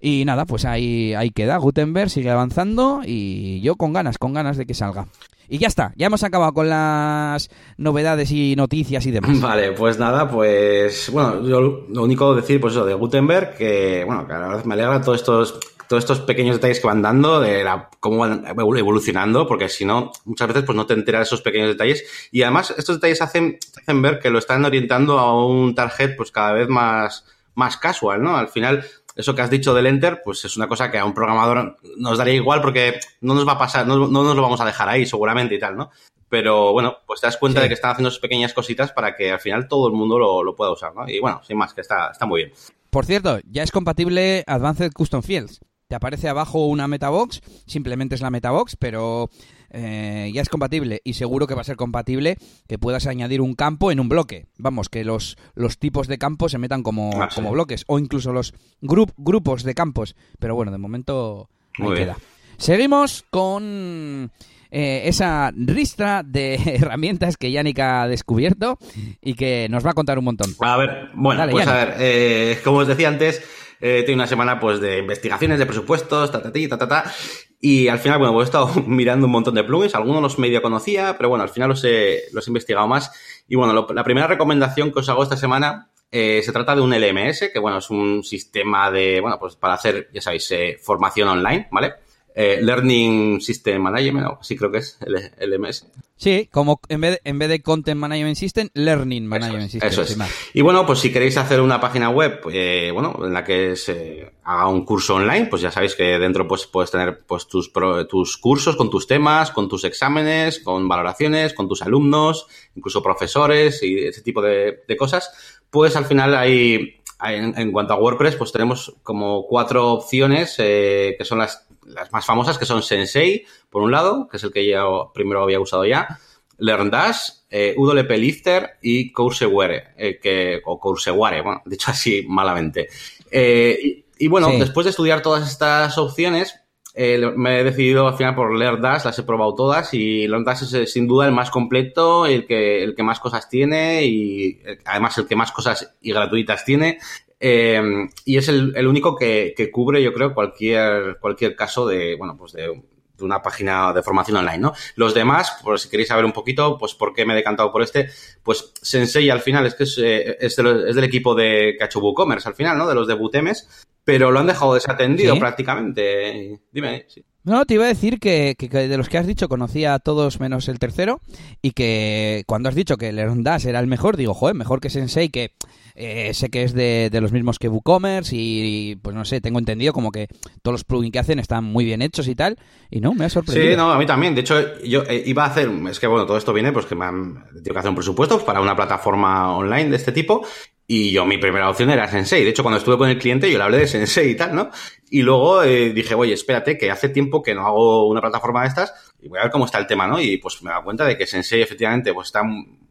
[0.00, 1.56] Y nada, pues ahí, ahí queda.
[1.56, 5.08] Gutenberg sigue avanzando y yo con ganas, con ganas de que salga.
[5.48, 9.40] Y ya está, ya hemos acabado con las novedades y noticias y demás.
[9.40, 14.26] Vale, pues nada, pues bueno, yo lo único decir, pues eso, de Gutenberg, que bueno,
[14.26, 15.58] que a la vez me alegra todos estos
[15.88, 20.12] todos estos pequeños detalles que van dando, de la, cómo van evolucionando, porque si no,
[20.26, 22.04] muchas veces pues no te enteras de esos pequeños detalles.
[22.30, 26.30] Y además, estos detalles hacen, hacen ver que lo están orientando a un target pues
[26.30, 28.36] cada vez más, más casual, ¿no?
[28.36, 28.84] Al final,
[29.18, 32.16] eso que has dicho del enter, pues es una cosa que a un programador nos
[32.16, 34.88] daría igual porque no nos va a pasar, no, no nos lo vamos a dejar
[34.88, 35.90] ahí seguramente y tal, ¿no?
[36.28, 39.32] Pero bueno, pues te das cuenta de que están haciendo esas pequeñas cositas para que
[39.32, 41.08] al final todo el mundo lo, lo, pueda usar, ¿no?
[41.08, 42.52] Y bueno, sin más, que está, está muy bien.
[42.90, 48.20] Por cierto, ya es compatible Advanced Custom Fields te aparece abajo una metabox, simplemente es
[48.20, 49.30] la metabox, pero
[49.70, 53.54] eh, ya es compatible y seguro que va a ser compatible que puedas añadir un
[53.54, 54.46] campo en un bloque.
[54.56, 58.32] Vamos, que los, los tipos de campos se metan como, ah, como bloques o incluso
[58.32, 60.16] los grupos de campos.
[60.38, 62.16] Pero bueno, de momento ahí queda.
[62.56, 64.32] Seguimos con
[64.70, 68.78] eh, esa ristra de herramientas que Yannick ha descubierto
[69.22, 70.54] y que nos va a contar un montón.
[70.60, 73.42] A ver, bueno, pues a ver, eh, como os decía antes,
[73.80, 77.12] eh, tengo una semana pues de investigaciones, de presupuestos, ta, ta, ta, ta, ta,
[77.60, 80.62] y al final, bueno, pues he estado mirando un montón de plugins, algunos los medio
[80.62, 83.10] conocía, pero bueno, al final los he, los he investigado más.
[83.48, 86.90] Y bueno, la primera recomendación que os hago esta semana eh, se trata de un
[86.90, 91.28] LMS, que bueno, es un sistema de, bueno, pues para hacer, ya sabéis, eh, formación
[91.28, 91.94] online, ¿vale?
[92.40, 95.88] Eh, Learning System Management, sí creo que es el LMS.
[96.14, 99.90] Sí, como en vez, de, en vez de Content Management System, Learning Management System.
[99.90, 100.16] Eso es.
[100.54, 104.30] Y bueno, pues si queréis hacer una página web, eh, bueno, en la que se
[104.44, 107.72] haga un curso online, pues ya sabéis que dentro pues puedes tener pues tus,
[108.08, 112.46] tus cursos con tus temas, con tus exámenes, con valoraciones, con tus alumnos,
[112.76, 115.58] incluso profesores y ese tipo de, cosas.
[115.70, 121.24] Pues al final hay, en, cuanto a WordPress, pues tenemos como cuatro opciones eh, que
[121.24, 124.66] son las las más famosas que son Sensei, por un lado, que es el que
[124.66, 126.18] yo primero había usado ya.
[126.58, 132.88] LearnDash, eh, UWP Lifter y Courseware, eh, que, o Courseware, bueno, dicho así malamente.
[133.30, 136.60] Eh, y, bueno, después de estudiar todas estas opciones,
[136.94, 140.92] eh, me he decidido al final por LearnDash, las he probado todas y LearnDash es
[140.92, 145.28] sin duda el más completo, el que, el que más cosas tiene y además el
[145.28, 146.98] que más cosas y gratuitas tiene.
[147.40, 152.36] Y es el, el único que, que, cubre, yo creo, cualquier, cualquier caso de, bueno,
[152.36, 152.82] pues de
[153.18, 154.72] de una página de formación online, ¿no?
[154.94, 157.82] Los demás, por si queréis saber un poquito, pues por qué me he decantado por
[157.82, 158.08] este,
[158.42, 162.54] pues Sensei al final es que es, eh, es, del equipo de hecho WooCommerce al
[162.54, 162.86] final, ¿no?
[162.86, 166.60] De los de Butemes, pero lo han dejado desatendido prácticamente.
[166.72, 167.24] Dime, sí.
[167.44, 170.38] No, te iba a decir que, que, de los que has dicho conocía a todos
[170.38, 171.20] menos el tercero
[171.62, 174.90] y que cuando has dicho que el Dash era el mejor, digo, joder, mejor que
[174.90, 175.52] Sensei, que
[175.98, 179.92] eh, sé que es de, los mismos que WooCommerce y, pues no sé, tengo entendido
[179.92, 180.28] como que
[180.62, 182.56] todos los plugins que hacen están muy bien hechos y tal.
[182.90, 183.70] Y no, me ha sorprendido.
[183.70, 184.34] Sí, no, a mí también.
[184.34, 186.94] De hecho, yo eh, iba a hacer, es que bueno, todo esto viene pues que
[186.94, 190.46] me han tenido que hacer un presupuesto para una plataforma online de este tipo
[190.90, 192.44] y yo, mi primera opción era Sensei.
[192.44, 194.70] De hecho, cuando estuve con el cliente, yo le hablé de Sensei y tal, ¿no?
[195.10, 198.68] Y luego eh, dije, oye, espérate, que hace tiempo que no hago una plataforma de
[198.68, 200.18] estas y voy a ver cómo está el tema, ¿no?
[200.18, 202.40] Y pues me da cuenta de que Sensei efectivamente pues está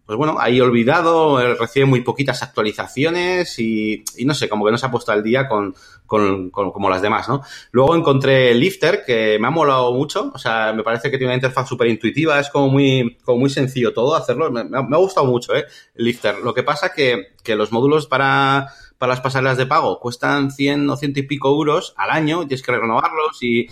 [0.08, 4.72] pues bueno, ahí olvidado, eh, recibe muy poquitas actualizaciones y, y, no sé, como que
[4.72, 7.42] no se ha puesto al día con, con, con, como las demás, ¿no?
[7.72, 11.36] Luego encontré Lifter, que me ha molado mucho, o sea, me parece que tiene una
[11.36, 15.28] interfaz súper intuitiva, es como muy, como muy sencillo todo hacerlo, me, me, ha, gustado
[15.28, 15.66] mucho, ¿eh?
[15.96, 16.38] Lifter.
[16.38, 20.90] Lo que pasa que, que los módulos para, para las pasarelas de pago cuestan 100
[20.90, 23.68] o 100 y pico euros al año, y tienes que renovarlos y...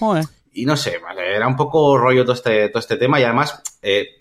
[0.57, 3.61] Y no sé, era un poco rollo todo este, todo este tema y además...
[3.81, 4.17] Eh,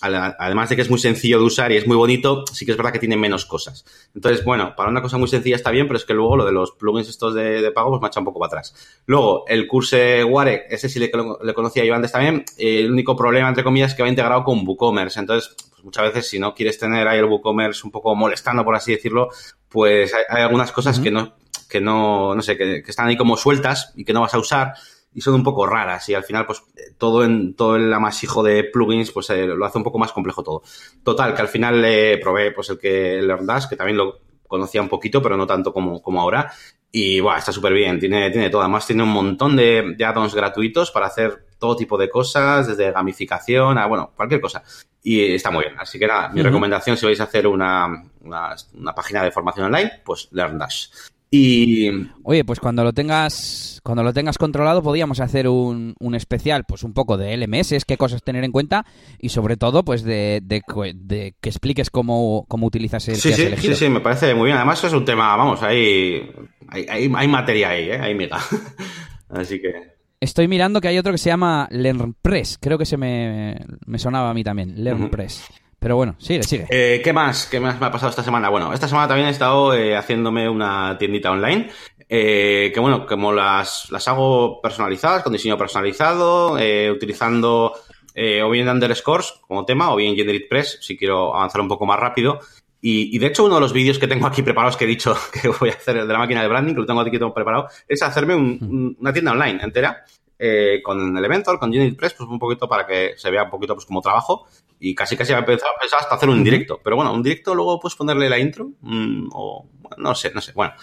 [0.00, 2.76] además de que es muy sencillo de usar y es muy bonito, sí que es
[2.76, 3.84] verdad que tiene menos cosas.
[4.14, 6.52] Entonces, bueno, para una cosa muy sencilla está bien, pero es que luego lo de
[6.52, 9.02] los plugins estos de, pago pues me un poco para atrás.
[9.06, 9.96] Luego, el curso
[10.28, 11.10] Ware, ese sí le,
[11.42, 14.66] le conocía yo antes también, el único problema, entre comillas, es que va integrado con
[14.66, 15.20] WooCommerce.
[15.20, 18.76] Entonces, pues muchas veces si no quieres tener ahí el WooCommerce un poco molestando, por
[18.76, 19.30] así decirlo,
[19.70, 21.34] pues hay, algunas cosas que no,
[21.70, 24.38] que no, no sé, que, que están ahí como sueltas y que no vas a
[24.38, 24.74] usar
[25.14, 26.62] y son un poco raras y al final pues
[26.98, 30.42] todo en todo el amasijo de plugins pues eh, lo hace un poco más complejo
[30.42, 30.62] todo.
[31.02, 34.82] Total, que al final le probé pues el que el LearnDash, que también lo conocía
[34.82, 36.52] un poquito, pero no tanto como, como ahora.
[36.90, 38.62] Y bueno, está súper bien, tiene, tiene todo.
[38.62, 42.92] Además tiene un montón de, de add-ons gratuitos para hacer todo tipo de cosas, desde
[42.92, 44.62] gamificación a, bueno, cualquier cosa.
[45.02, 45.76] Y está muy bien.
[45.78, 47.86] Así que nada, mi recomendación si vais a hacer una,
[48.20, 50.88] una, una, página de formación online, pues LearnDash.
[51.36, 51.90] Y...
[52.22, 56.84] Oye, pues cuando lo tengas cuando lo tengas controlado podríamos hacer un, un especial, pues
[56.84, 58.86] un poco de LMS, qué cosas tener en cuenta
[59.18, 60.62] y sobre todo pues de, de,
[60.94, 63.74] de que expliques cómo, cómo utilizas el sí, que sí, has elegido.
[63.74, 64.58] Sí, sí, me parece muy bien.
[64.58, 66.30] Además es un tema, vamos, hay,
[66.68, 67.98] hay, hay, hay materia ahí, ¿eh?
[68.00, 68.38] hay miga.
[69.28, 69.72] Así que...
[70.20, 74.30] Estoy mirando que hay otro que se llama LearnPress, creo que se me, me sonaba
[74.30, 75.48] a mí también, LearnPress.
[75.50, 75.63] Uh -huh.
[75.84, 76.66] Pero bueno, sigue, sigue.
[76.70, 77.44] Eh, ¿Qué más?
[77.44, 78.48] ¿Qué más me ha pasado esta semana?
[78.48, 81.68] Bueno, esta semana también he estado eh, haciéndome una tiendita online.
[82.08, 87.74] Eh, que bueno, como las, las hago personalizadas, con diseño personalizado, eh, utilizando
[88.14, 92.00] eh, o bien underscores como tema, o bien GeneratePress, si quiero avanzar un poco más
[92.00, 92.38] rápido.
[92.80, 95.14] Y, y, de hecho, uno de los vídeos que tengo aquí preparados, que he dicho
[95.42, 97.68] que voy a hacer el de la máquina de branding, que lo tengo aquí preparado,
[97.86, 100.02] es hacerme un, un, una tienda online entera
[100.38, 103.86] eh, con Elementor, con GeneratePress, pues un poquito para que se vea un poquito pues
[103.86, 104.46] como trabajo.
[104.80, 106.80] Y casi casi pensado, pensado hasta hacer un directo.
[106.82, 108.70] Pero bueno, un directo luego puedes ponerle la intro.
[108.80, 109.66] Mmm, o
[109.98, 110.52] no sé, no sé.
[110.52, 110.74] Bueno.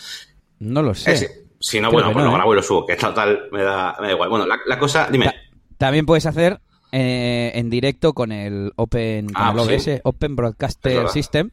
[0.60, 1.14] No lo sé.
[1.14, 1.30] Eh.
[1.60, 4.08] Si no, bueno, pues no, lo grabo y lo subo, que total me da, me
[4.08, 4.30] da igual.
[4.30, 5.26] Bueno, la, la cosa, dime.
[5.26, 5.34] Ta
[5.78, 6.60] también puedes hacer
[6.92, 10.00] eh, en directo con el Open, con ah, el OBS, sí.
[10.04, 11.52] Open Broadcaster System.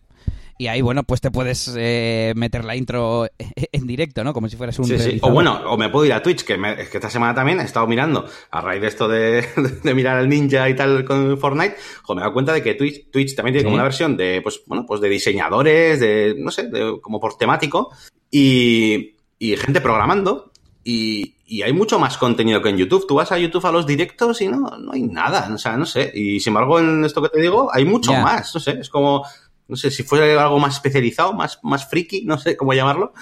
[0.61, 3.29] Y ahí, bueno, pues te puedes eh, meter la intro
[3.73, 4.35] en directo, ¿no?
[4.35, 5.19] Como si fueras un sí, sí.
[5.23, 7.61] O bueno, o me puedo ir a Twitch, que, me, es que esta semana también
[7.61, 9.47] he estado mirando, a raíz de esto de,
[9.85, 12.75] de mirar al ninja y tal con Fortnite, jo, me he dado cuenta de que
[12.75, 16.51] Twitch, Twitch también tiene como una versión de, pues, bueno, pues de diseñadores, de, no
[16.51, 17.93] sé, de, como por temático,
[18.29, 20.51] y, y gente programando,
[20.83, 23.07] y, y, hay mucho más contenido que en YouTube.
[23.07, 25.85] Tú vas a YouTube a los directos y no, no hay nada, o sea, no
[25.85, 26.11] sé.
[26.15, 28.23] Y sin embargo, en esto que te digo, hay mucho yeah.
[28.23, 29.23] más, no sé, es como
[29.69, 33.13] no sé, si fuera algo más especializado, más, más friki, no sé cómo llamarlo.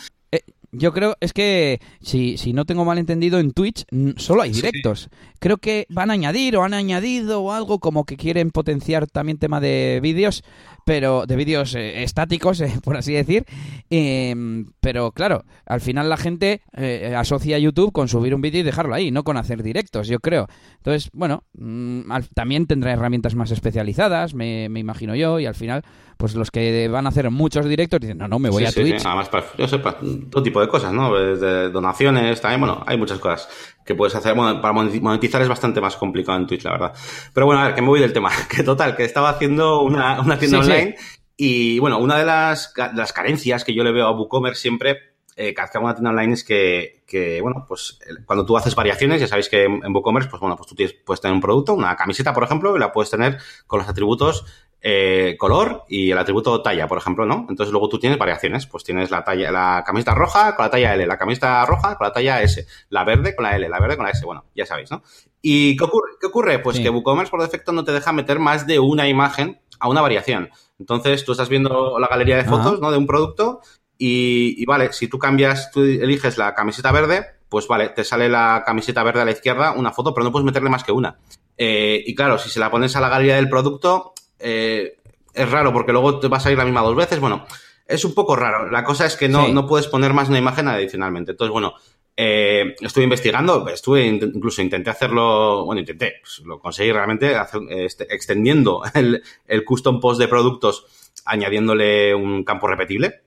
[0.78, 3.84] Yo creo, es que si, si no tengo mal entendido, en Twitch
[4.16, 5.08] solo hay directos.
[5.10, 5.16] Sí.
[5.38, 9.38] Creo que van a añadir o han añadido o algo como que quieren potenciar también
[9.38, 10.44] tema de vídeos,
[10.84, 13.44] pero de vídeos eh, estáticos, eh, por así decir.
[13.90, 14.34] Eh,
[14.80, 18.94] pero claro, al final la gente eh, asocia YouTube con subir un vídeo y dejarlo
[18.94, 20.46] ahí, no con hacer directos, yo creo.
[20.76, 25.56] Entonces, bueno, mmm, al, también tendrá herramientas más especializadas, me, me, imagino yo, y al
[25.56, 25.82] final,
[26.16, 28.70] pues los que van a hacer muchos directos dicen, no, no, me voy sí, a
[28.70, 29.04] sí, Twitch.
[29.04, 29.98] Además, para, yo sé, para
[30.30, 31.14] todo tipo de de cosas, ¿no?
[31.14, 33.48] Desde donaciones, también, bueno, hay muchas cosas
[33.84, 34.34] que puedes hacer.
[34.34, 36.92] Bueno, para monetizar es bastante más complicado en Twitch, la verdad.
[37.32, 38.30] Pero bueno, a ver, que me voy del tema.
[38.48, 40.96] Que total, que estaba haciendo una, una tienda online
[41.36, 45.16] y bueno, una de las, de las carencias que yo le veo a WooCommerce siempre
[45.38, 49.26] eh, cada una tienda online es que, que, bueno, pues cuando tú haces variaciones, ya
[49.26, 52.32] sabéis que en, WooCommerce, pues bueno, pues tú tienes, puedes tener un producto, una camiseta,
[52.32, 54.46] por ejemplo, y la puedes tener con los atributos
[54.88, 57.44] eh, color y el atributo talla, por ejemplo, ¿no?
[57.48, 60.94] Entonces luego tú tienes variaciones, pues tienes la talla, la camiseta roja con la talla
[60.94, 63.96] L, la camiseta roja con la talla S, la verde con la L, la verde
[63.96, 65.02] con la S, bueno, ya sabéis, ¿no?
[65.42, 66.12] ¿Y qué ocurre?
[66.20, 66.60] ¿Qué ocurre?
[66.60, 70.02] Pues que WooCommerce por defecto no te deja meter más de una imagen a una
[70.02, 70.50] variación.
[70.78, 72.92] Entonces tú estás viendo la galería de fotos, ¿no?
[72.92, 73.62] De un producto
[73.98, 78.62] y, vale, si tú cambias, tú eliges la camiseta verde, pues vale, te sale la
[78.64, 81.18] camiseta verde a la izquierda, una foto, pero no puedes meterle más que una.
[81.56, 84.98] Eh, y claro, si se la pones a la galería del producto, eh,
[85.32, 87.20] es raro porque luego te vas a ir la misma dos veces.
[87.20, 87.46] Bueno,
[87.86, 88.70] es un poco raro.
[88.70, 91.32] La cosa es que no, no puedes poner más una imagen adicionalmente.
[91.32, 91.74] Entonces, bueno,
[92.16, 97.36] eh, estuve investigando, estuve incluso intenté hacerlo, bueno, intenté, pues, lo conseguí realmente
[97.70, 100.86] este, extendiendo el, el custom post de productos
[101.26, 103.26] añadiéndole un campo repetible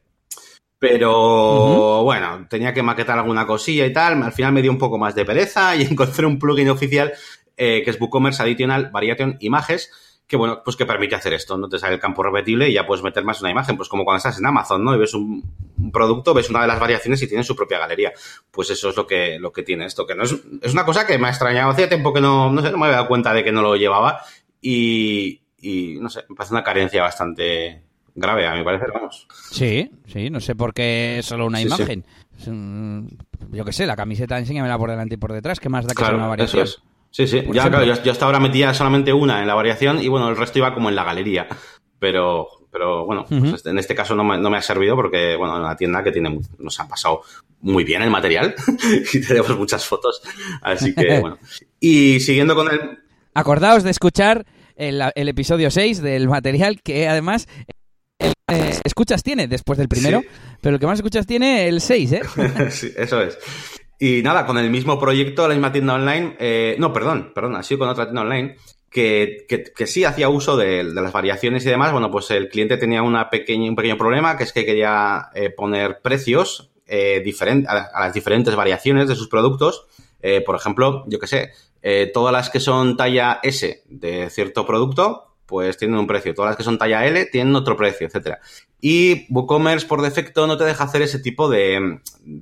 [0.80, 4.24] pero bueno, tenía que maquetar alguna cosilla y tal.
[4.24, 7.14] Al final me dio un poco más de pereza y encontré un plugin oficial
[7.58, 9.92] eh, que es WooCommerce Additional Variation Images,
[10.30, 11.68] que bueno, pues que permite hacer esto, ¿no?
[11.68, 14.18] Te sale el campo repetible y ya puedes meter más una imagen, pues como cuando
[14.18, 14.94] estás en Amazon, ¿no?
[14.94, 15.44] Y ves un,
[15.92, 18.14] producto, ves una de las variaciones y tiene su propia galería.
[18.52, 21.08] Pues eso es lo que, lo que tiene esto, que no es, es una cosa
[21.08, 21.72] que me ha extrañado.
[21.72, 23.76] Hacía tiempo que no, no sé, no me había dado cuenta de que no lo
[23.76, 24.22] llevaba
[24.62, 27.82] y, y no sé, me parece una carencia bastante,
[28.14, 29.28] grave, a mi parecer, vamos.
[29.50, 32.06] Sí, sí, no sé por qué solo una imagen.
[33.50, 36.06] Yo qué sé, la camiseta enséñamela por delante y por detrás, ¿qué más da que
[36.06, 36.68] sea una variación?
[37.12, 40.30] Sí, sí, ya, claro, yo, hasta ahora metía solamente una en la variación y bueno,
[40.30, 41.48] el resto iba como en la galería.
[41.98, 45.76] Pero, pero bueno, pues en este caso no me, ha servido porque, bueno, en una
[45.76, 47.22] tienda que tiene, nos ha pasado
[47.62, 48.56] muy bien el material
[49.14, 50.22] y tenemos muchas fotos.
[50.62, 51.40] Así que, bueno.
[51.80, 53.00] Y siguiendo con el...
[53.34, 54.46] Acordaos de escuchar
[54.76, 57.48] el, el episodio 6 del material que además
[58.50, 60.24] eh, escuchas tiene después del primero,
[60.62, 62.22] pero el que más escuchas tiene el 6, ¿eh?
[62.72, 63.38] sí, eso es.
[64.02, 67.64] Y nada, con el mismo proyecto, la misma tienda online, eh, no, perdón, perdón, ha
[67.64, 68.56] sido con otra tienda online,
[68.90, 71.92] que, que, sí hacía uso de, las variaciones y demás.
[71.92, 75.50] Bueno, pues el cliente tenía una pequeña, un pequeño problema, que es que quería eh,
[75.50, 77.22] poner precios eh,
[77.68, 79.86] a, las diferentes variaciones de sus productos.
[80.46, 81.52] por ejemplo, yo qué sé,
[82.14, 86.36] todas las que son talla S de cierto producto, pues tienen un precio.
[86.36, 88.40] Todas las que son talla L tienen otro precio, etcétera.
[88.80, 92.00] Y WooCommerce por defecto no te deja hacer ese tipo de,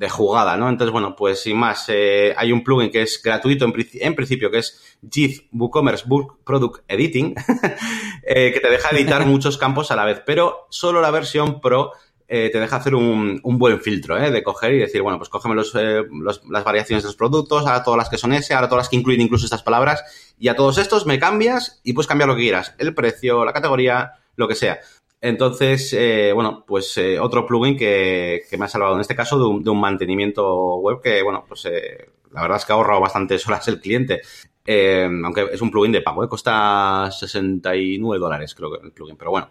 [0.09, 0.69] jugada, ¿no?
[0.69, 4.59] Entonces, bueno, pues sin más, eh, hay un plugin que es gratuito en, principio, que
[4.59, 7.33] es GIF WooCommerce Book Product Editing,
[8.23, 11.93] eh, que te deja editar muchos campos a la vez, pero solo la versión Pro
[12.29, 14.31] eh, te deja hacer un, buen filtro, ¿eh?
[14.31, 17.83] De coger y decir, bueno, pues cógeme eh, los, las variaciones de los productos, ahora
[17.83, 20.03] todas las que son S, ahora todas las que incluyen incluso estas palabras,
[20.37, 23.53] y a todos estos me cambias y puedes cambiar lo que quieras, el precio, la
[23.53, 24.79] categoría, lo que sea.
[25.21, 29.79] Entonces, eh, bueno, pues otro plugin que, me ha salvado en este caso de un,
[29.79, 31.63] mantenimiento web que, bueno, pues
[32.31, 34.21] la verdad es que ha ahorrado bastantes horas el cliente.
[34.65, 39.49] aunque es un plugin de pago, cuesta 69 dólares creo que el plugin, pero bueno,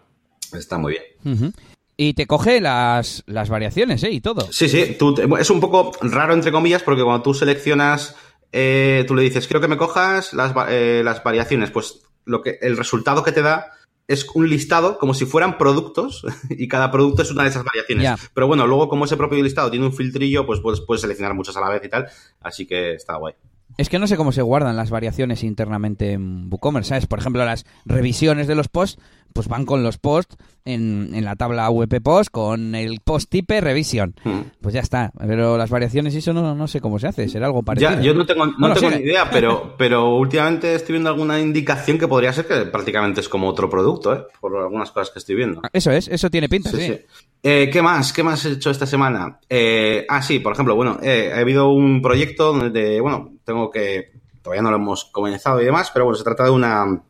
[0.53, 1.53] está muy bien.
[1.99, 4.11] Y te coge las, las variaciones, ¿eh?
[4.11, 4.51] Y todo.
[4.51, 4.95] Sí, sí.
[5.39, 8.15] es un poco raro, entre comillas, porque cuando tú seleccionas,
[8.51, 12.59] eh, tú le dices, quiero que me cojas las, eh, las variaciones, pues lo que,
[12.61, 13.71] el resultado que te da
[14.07, 18.29] es un listado como si fueran productos y cada producto es una de esas variaciones.
[18.33, 21.57] Pero bueno, luego como ese propio listado tiene un filtrillo, pues puedes, puedes seleccionar muchas
[21.57, 22.07] a la vez y tal.
[22.41, 23.33] Así que está guay.
[23.77, 27.05] Es que no sé cómo se guardan las variaciones internamente en WooCommerce, ¿sabes?
[27.05, 28.99] Por ejemplo, las revisiones de los posts
[29.37, 33.61] pues van con los posts en, en la tabla WP Post con el post type
[33.61, 34.15] revisión.
[34.23, 34.39] Hmm.
[34.59, 35.11] Pues ya está.
[35.15, 37.29] Pero las variaciones y eso no, no sé cómo se hace.
[37.29, 37.91] Será algo parecido.
[37.91, 41.99] Ya, yo no tengo, no tengo ni idea, pero, pero últimamente estoy viendo alguna indicación
[41.99, 44.23] que podría ser que prácticamente es como otro producto, ¿eh?
[44.41, 45.61] Por algunas cosas que estoy viendo.
[45.71, 46.97] Eso es, eso tiene pinta, sí.
[47.43, 48.11] Eh, ¿Qué más?
[48.11, 49.39] ¿Qué más he hecho esta semana?
[49.47, 54.13] Eh, ah, sí, por ejemplo, bueno, eh, ha habido un proyecto donde, bueno, tengo que,
[54.41, 57.03] todavía no lo hemos comenzado y demás, pero bueno, se trata de una,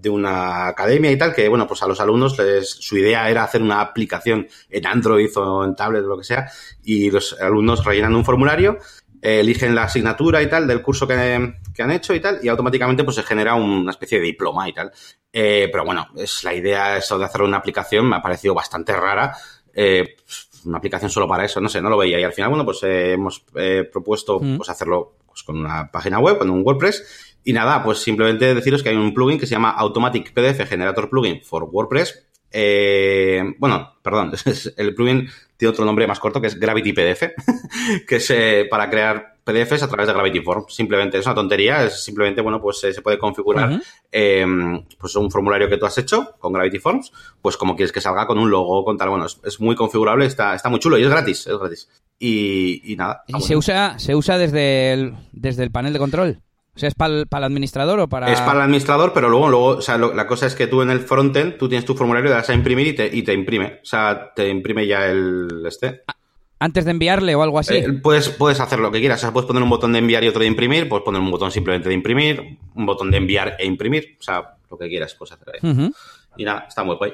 [0.00, 3.44] de una academia y tal, que bueno, pues a los alumnos les, su idea era
[3.44, 6.50] hacer una aplicación en Android o en tablet o lo que sea,
[6.82, 8.78] y los alumnos rellenan un formulario,
[9.22, 13.04] eligen la asignatura y tal del curso que, que, han hecho y tal, y automáticamente
[13.04, 14.92] pues se genera una especie de diploma y tal.
[15.32, 18.94] Eh, pero bueno, es la idea eso de hacer una aplicación me ha parecido bastante
[18.94, 19.36] rara.
[19.72, 20.16] Eh,
[20.64, 22.18] una aplicación solo para eso, no sé, no lo veía.
[22.18, 23.44] Y al final, bueno, pues eh, hemos
[23.92, 24.56] propuesto mm.
[24.56, 28.82] pues hacerlo pues, con una página web, con un WordPress, y nada, pues simplemente deciros
[28.82, 32.26] que hay un plugin que se llama Automatic PDF Generator Plugin for WordPress.
[32.52, 34.32] Eh, bueno, perdón,
[34.76, 37.22] el plugin tiene otro nombre más corto que es Gravity PDF,
[38.06, 40.74] que es eh, para crear PDFs a través de Gravity Forms.
[40.74, 43.80] Simplemente es una tontería, es simplemente, bueno, pues eh, se puede configurar
[44.10, 48.00] em, pues un formulario que tú has hecho con Gravity Forms, pues como quieres que
[48.00, 51.04] salga con un logo, con tal, bueno, es, muy configurable, está, está muy chulo y
[51.04, 51.88] es gratis, es gratis.
[52.18, 53.24] Y, nada.
[53.26, 56.42] ¿Y se usa, se usa desde el, desde el panel de control?
[56.80, 58.32] Sea, ¿es para el, administrador o para...?
[58.32, 60.90] Es para el administrador, pero luego, luego o sea, la cosa es que tú en
[60.90, 63.80] el frontend, tú tienes tu formulario, le das a imprimir y te, y te imprime.
[63.82, 66.02] O sea, te imprime ya el este.
[66.06, 66.14] Ah,
[66.58, 67.76] antes de enviarle o algo así.
[67.76, 69.20] Eh, puedes, puedes hacer lo que quieras.
[69.20, 70.88] O sea, puedes poner un botón de enviar y otro de imprimir.
[70.88, 74.16] Puedes poner un botón simplemente de imprimir, un botón de enviar e imprimir.
[74.18, 75.90] O sea, lo que quieras puedes hacer ahí.
[76.36, 77.12] Y nada, está muy guay.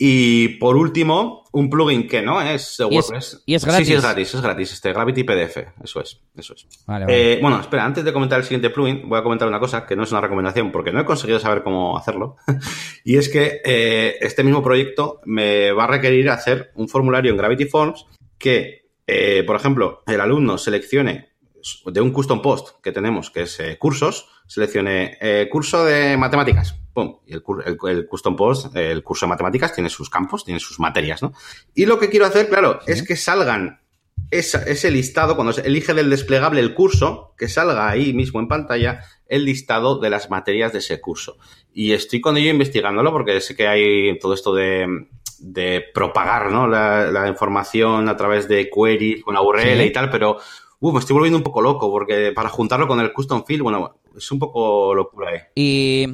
[0.00, 3.42] Y por último, un plugin que no es WordPress.
[3.46, 3.86] ¿Y es, gratis?
[3.86, 4.72] Sí, sí, es gratis, es gratis.
[4.72, 6.68] Este Gravity PDF, eso es, eso es.
[7.08, 9.96] Eh, bueno, espera, antes de comentar el siguiente plugin, voy a comentar una cosa que
[9.96, 12.36] no es una recomendación porque no he conseguido saber cómo hacerlo.
[13.04, 17.36] y es que eh, este mismo proyecto me va a requerir hacer un formulario en
[17.36, 18.06] Gravity Forms
[18.38, 21.27] que, eh, por ejemplo, el alumno seleccione
[21.86, 25.18] de un custom post que tenemos, que es cursos, seleccione
[25.50, 26.74] curso de matemáticas
[27.26, 31.32] y el, custom post, el curso de matemáticas, tiene sus campos, tiene sus materias, ¿no?
[31.74, 33.80] Y lo que quiero hacer, claro, es que salgan
[34.30, 39.00] ese listado, cuando se elige del desplegable el curso, que salga ahí mismo en pantalla
[39.26, 41.38] el listado de las materias de ese curso.
[41.72, 45.06] Y estoy con ello investigándolo porque sé que hay todo esto de,
[45.94, 46.66] propagar ¿no?
[46.66, 50.38] la, información a través de queries con URL y tal, pero
[50.80, 53.96] uh, me estoy volviendo un poco loco porque para juntarlo con el custom field, bueno,
[54.16, 55.40] es un poco locura ahí.
[55.54, 56.06] Y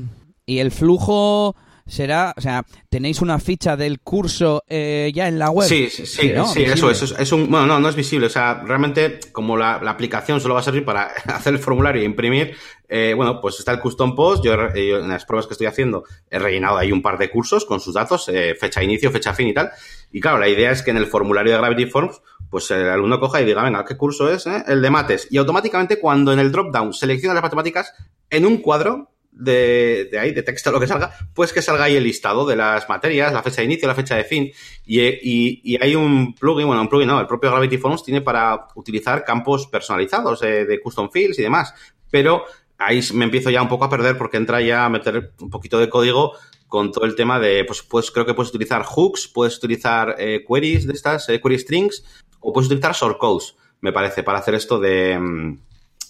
[0.47, 1.57] y el flujo
[1.87, 5.69] será, o sea, tenéis una ficha del curso eh, ya en la web.
[5.69, 9.21] Sí, sí, sí, eso, eso es, un, bueno, no, no es visible, o sea, realmente
[9.33, 12.57] como la, aplicación solo va a servir para hacer el formulario e imprimir,
[12.89, 16.39] eh, bueno, pues está el custom post, yo, en las pruebas que estoy haciendo he
[16.39, 19.55] rellenado ahí un par de cursos con sus datos, eh, fecha inicio, fecha fin y
[19.55, 19.71] tal,
[20.11, 22.21] y claro, la idea es que en el formulario de Gravity Forms,
[22.51, 24.47] pues el alumno coja y diga, venga, ¿qué curso es?
[24.47, 27.93] El de mates, y automáticamente cuando en el dropdown selecciona las matemáticas,
[28.31, 31.97] en un cuadro de, de ahí, de texto, lo que salga, pues que salga ahí
[31.97, 34.51] el listado de las materias, la fecha de inicio, la fecha de fin.
[34.87, 38.69] Y, y, hay un plugin, bueno, un plugin no, el propio Gravity Forms tiene para
[38.77, 41.75] utilizar campos personalizados de, custom fields y demás.
[42.11, 42.45] Pero
[42.79, 45.79] ahí me empiezo ya un poco a perder porque entra ya a meter un poquito
[45.79, 46.33] de código
[46.69, 50.45] con todo el tema de, pues, pues creo que puedes utilizar hooks, puedes utilizar eh,
[50.47, 52.05] queries de estas, eh, query strings,
[52.45, 55.59] o puedes utilizar shortcodes, me parece, para hacer esto de, mm,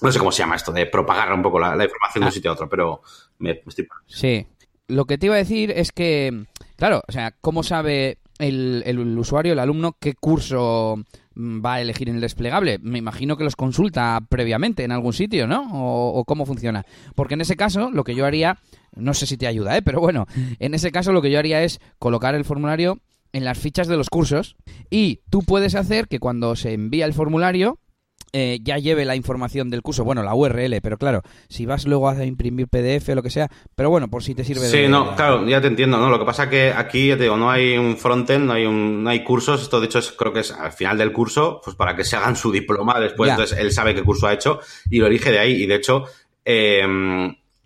[0.02, 2.30] no sé cómo se llama esto, de propagar un poco la, información de un ah.
[2.32, 3.02] sitio a otro, pero
[3.38, 3.86] me, estoy...
[4.06, 4.46] Sí.
[4.88, 6.44] Lo que te iba a decir es que,
[6.76, 10.96] claro, o sea, ¿cómo sabe el, el, usuario, el alumno, qué curso
[11.36, 12.78] va a elegir en el desplegable?
[12.82, 15.70] Me imagino que los consulta previamente en algún sitio, ¿no?
[15.72, 16.84] O, o, cómo funciona.
[17.14, 18.58] Porque en ese caso, lo que yo haría,
[18.94, 19.82] no sé si te ayuda, ¿eh?
[19.82, 20.26] Pero bueno,
[20.58, 23.00] en ese caso lo que yo haría es colocar el formulario
[23.34, 24.56] en las fichas de los cursos
[24.88, 27.78] y tú puedes hacer que cuando se envía el formulario
[28.32, 32.08] eh, ya lleve la información del curso, bueno, la URL, pero claro, si vas luego
[32.08, 35.14] a imprimir PDF o lo que sea, pero bueno, por si te sirve sí, no,
[35.14, 36.10] claro, ya te entiendo, ¿no?
[36.10, 39.04] Lo que pasa que aquí, ya te digo, no hay un frontend, no hay un,
[39.04, 41.76] no hay cursos, esto de hecho es, creo que es al final del curso, pues
[41.76, 44.58] para que se hagan su diploma después, entonces él sabe qué curso ha hecho
[44.90, 46.04] y lo elige de ahí, y de hecho,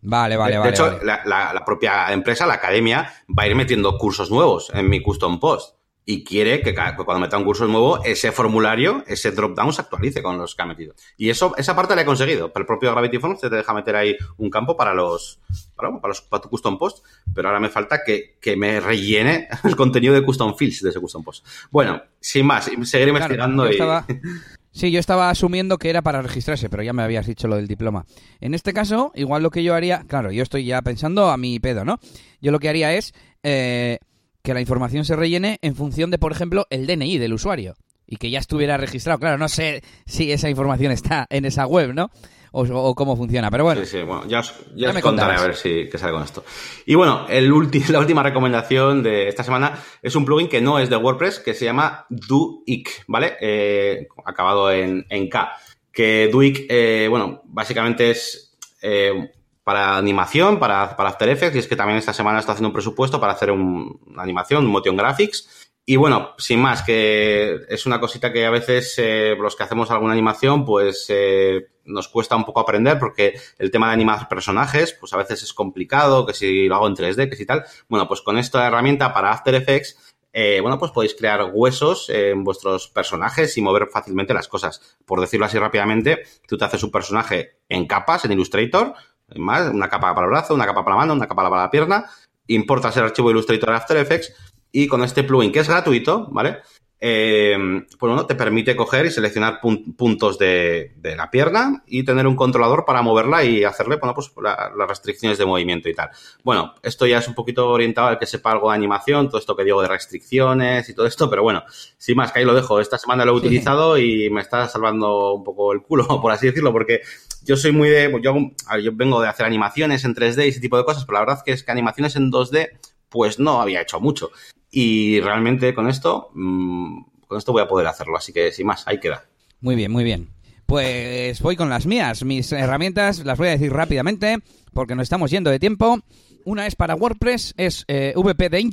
[0.02, 0.70] Vale, vale, vale.
[0.70, 4.88] De hecho, La, la, propia empresa, la academia, va a ir metiendo cursos nuevos en
[4.88, 5.78] mi custom post
[6.10, 10.38] y quiere que cuando meta un curso nuevo, ese formulario, ese drop-down se actualice con
[10.38, 10.94] los que ha metido.
[11.18, 12.50] Y eso, esa parte la he conseguido.
[12.50, 15.38] Para el propio Gravity Forms te deja meter ahí un campo para los,
[15.76, 19.76] para, los, para tu custom post, pero ahora me falta que, que, me rellene el
[19.76, 21.46] contenido de custom fields de ese custom post.
[21.70, 23.76] Bueno, sin más, seguir investigando y...
[24.78, 27.66] Sí, yo estaba asumiendo que era para registrarse, pero ya me habías dicho lo del
[27.66, 28.06] diploma.
[28.40, 31.58] En este caso, igual lo que yo haría, claro, yo estoy ya pensando a mi
[31.58, 31.98] pedo, ¿no?
[32.40, 33.12] Yo lo que haría es
[33.42, 33.98] eh,
[34.40, 37.74] que la información se rellene en función de, por ejemplo, el DNI del usuario
[38.06, 39.18] y que ya estuviera registrado.
[39.18, 42.12] Claro, no sé si esa información está en esa web, ¿no?
[42.52, 43.80] O, cómo funciona, pero bueno.
[43.82, 46.44] Sí, sí, bueno, ya os, me contaré a ver si qué sale con esto.
[46.86, 47.48] Y bueno, el
[47.88, 51.54] la última recomendación de esta semana es un plugin que no es de WordPress, que
[51.54, 53.36] se llama Duik, ¿vale?
[53.40, 55.52] Eh, acabado en, en K.
[55.92, 59.30] Que Duik, eh, bueno, básicamente es eh,
[59.64, 62.74] para animación, para, para, After Effects, y es que también esta semana está haciendo un
[62.74, 65.67] presupuesto para hacer una animación, un motion graphics.
[65.90, 69.90] Y bueno, sin más, que es una cosita que a veces eh, los que hacemos
[69.90, 74.92] alguna animación, pues eh, nos cuesta un poco aprender porque el tema de animar personajes,
[74.92, 77.64] pues a veces es complicado, que si lo hago en 3D, que si tal.
[77.88, 82.44] Bueno, pues con esta herramienta para After Effects, eh, bueno, pues podéis crear huesos en
[82.44, 84.98] vuestros personajes y mover fácilmente las cosas.
[85.06, 88.92] Por decirlo así rápidamente, tú te haces un personaje en capas en Illustrator,
[89.36, 91.70] más, una capa para el brazo, una capa para la mano, una capa para la
[91.70, 92.10] pierna,
[92.48, 94.34] importas el archivo Illustrator After Effects
[94.72, 96.58] y con este plugin que es gratuito, ¿vale?
[97.00, 97.56] eh,
[97.98, 102.84] pues bueno, te permite coger y seleccionar puntos de, la pierna y tener un controlador
[102.84, 106.10] para moverla y hacerle, bueno, pues las restricciones de movimiento y tal.
[106.42, 109.56] Bueno, esto ya es un poquito orientado al que sepa algo de animación, todo esto
[109.56, 111.62] que digo de restricciones y todo esto, pero bueno,
[111.96, 112.80] sin más, que ahí lo dejo.
[112.80, 116.46] Esta semana lo he utilizado y me está salvando un poco el culo, por así
[116.46, 117.02] decirlo, porque
[117.44, 118.34] yo soy muy de, yo,
[118.82, 121.42] yo vengo de hacer animaciones en 3D y ese tipo de cosas, pero la verdad
[121.44, 122.70] que es que animaciones en 2D
[123.08, 124.30] pues no había hecho mucho.
[124.70, 128.16] Y realmente con esto, mm, con esto voy a poder hacerlo.
[128.16, 129.24] Así que sin más, ahí queda.
[129.60, 130.28] Muy bien, muy bien.
[130.66, 132.24] Pues voy con las mías.
[132.24, 134.38] Mis herramientas las voy a decir rápidamente
[134.74, 136.00] porque nos estamos yendo de tiempo.
[136.44, 138.70] Una es para WordPress, es eh, wpdanger.com,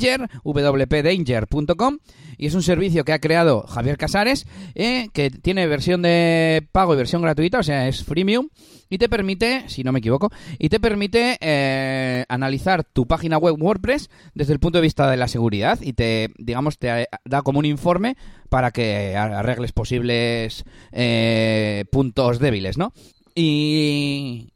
[2.37, 6.93] y es un servicio que ha creado Javier Casares, eh, que tiene versión de pago
[6.93, 8.49] y versión gratuita, o sea, es freemium,
[8.89, 13.55] y te permite, si no me equivoco, y te permite eh, analizar tu página web
[13.59, 17.59] WordPress desde el punto de vista de la seguridad y te, digamos, te da como
[17.59, 18.15] un informe
[18.49, 20.63] para que arregles posibles
[21.91, 22.93] puntos débiles, ¿no?
[23.37, 24.53] Y,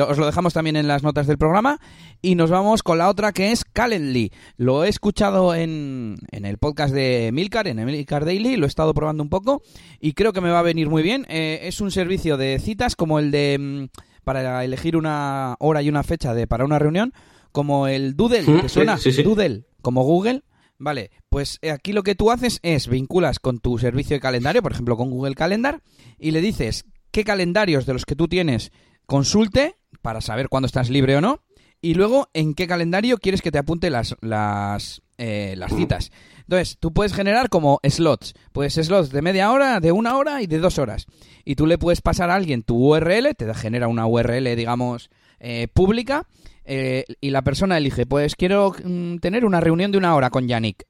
[0.00, 1.78] os lo dejamos también en las notas del programa.
[2.20, 4.32] Y nos vamos con la otra que es Calendly.
[4.56, 8.92] Lo he escuchado en, en el podcast de Milcar, en Milcar Daily, lo he estado
[8.92, 9.62] probando un poco
[10.00, 11.26] y creo que me va a venir muy bien.
[11.28, 15.88] Eh, es un servicio de citas como el de mm, para elegir una hora y
[15.88, 17.12] una fecha de para una reunión,
[17.52, 18.98] como el Doodle, ¿te suena?
[19.24, 20.42] Doodle, como Google.
[20.76, 24.62] Vale, pues eh, aquí lo que tú haces es vinculas con tu servicio de calendario,
[24.62, 25.82] por ejemplo con Google Calendar,
[26.18, 28.72] y le dices qué calendarios de los que tú tienes
[29.06, 31.40] consulte para saber cuándo estás libre o no.
[31.80, 36.10] Y luego, en qué calendario quieres que te apunte las, las, eh, las citas.
[36.40, 38.34] Entonces, tú puedes generar como slots.
[38.52, 41.06] Puedes slots de media hora, de una hora y de dos horas.
[41.44, 45.68] Y tú le puedes pasar a alguien tu URL, te genera una URL, digamos, eh,
[45.72, 46.26] pública.
[46.64, 50.48] Eh, y la persona elige, pues quiero mm, tener una reunión de una hora con
[50.48, 50.84] Yannick.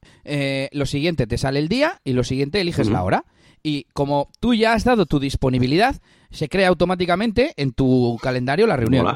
[0.72, 3.24] lo siguiente te sale el día y lo siguiente eliges la hora
[3.62, 6.00] y como tú ya has dado tu disponibilidad,
[6.30, 9.06] se crea automáticamente en tu calendario la reunión.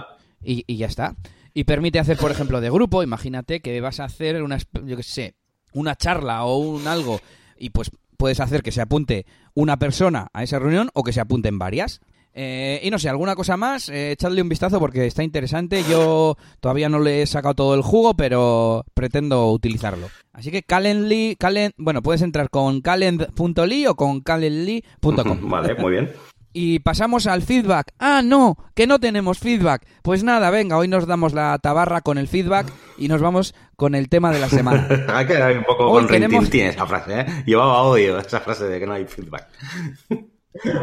[0.43, 1.14] Y, y, ya está.
[1.55, 3.03] Y permite hacer, por ejemplo, de grupo.
[3.03, 5.34] Imagínate que vas a hacer una, yo qué sé,
[5.72, 7.20] una charla o un algo
[7.59, 11.20] y pues puedes hacer que se apunte una persona a esa reunión o que se
[11.20, 12.01] apunten varias.
[12.35, 15.83] Eh, y no sé, alguna cosa más, eh, echadle un vistazo porque está interesante.
[15.89, 20.09] Yo todavía no le he sacado todo el jugo, pero pretendo utilizarlo.
[20.33, 25.39] Así que Calendly, Calend, bueno, puedes entrar con calend.ly o con calendly.com.
[25.51, 26.12] Vale, muy bien.
[26.55, 27.95] Y pasamos al feedback.
[27.99, 29.87] Ah, no, que no tenemos feedback.
[30.03, 33.95] Pues nada, venga, hoy nos damos la tabarra con el feedback y nos vamos con
[33.95, 34.87] el tema de la semana.
[35.09, 36.53] ha quedado un poco con tenemos...
[36.53, 37.26] esa frase, ¿eh?
[37.47, 39.49] Llevaba odio esa frase de que no hay feedback.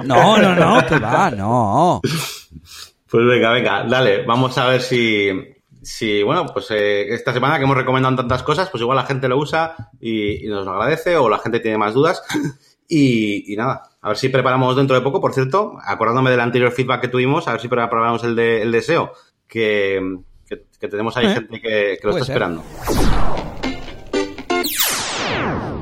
[0.03, 2.01] No, no, no, que va, no.
[3.09, 5.29] Pues venga, venga, dale, vamos a ver si,
[5.81, 9.27] si bueno, pues eh, esta semana que hemos recomendado tantas cosas, pues igual la gente
[9.27, 12.21] lo usa y, nos lo agradece o la gente tiene más dudas.
[12.91, 17.01] Y, nada, a ver si preparamos dentro de poco, por cierto, acordándome del anterior feedback
[17.01, 19.13] que tuvimos, a ver si preparamos el, de, el deseo,
[19.47, 20.17] que,
[20.47, 21.33] que, tenemos ahí ¿Eh?
[21.35, 22.63] gente que, lo está esperando.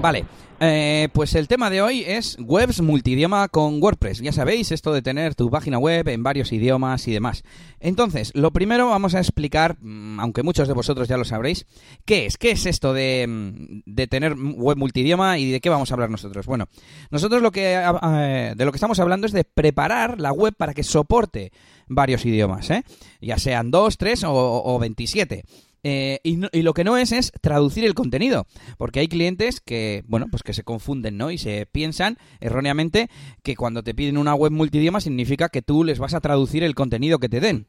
[0.02, 0.26] Vale,
[0.60, 4.20] eh, pues el tema de hoy es webs multidioma con WordPress.
[4.20, 7.44] Ya sabéis, esto de tener tu página web en varios idiomas y demás.
[7.80, 11.66] Entonces, lo primero vamos a explicar, mm, aunque muchos de vosotros ya lo sabréis,
[12.06, 12.38] ¿qué es?
[12.38, 16.10] ¿Qué es esto de, mm, de tener web multidioma y de qué vamos a hablar
[16.10, 16.46] nosotros?
[16.46, 16.68] Bueno,
[17.12, 20.74] nosotros lo que, eh, de lo que estamos hablando es de preparar la web para
[20.74, 21.52] que soporte
[21.88, 22.84] varios idiomas, ¿eh?
[23.22, 25.44] ya sean dos, tres o, o 27.
[25.84, 28.48] Eh, y, lo que no es es traducir el contenido,
[28.78, 31.32] porque hay clientes que, bueno, pues que se confunden, ¿no?
[31.32, 33.10] Y se piensan erróneamente
[33.44, 36.76] que cuando te piden una web multidioma significa que tú les vas a traducir el
[36.76, 37.68] contenido que te den.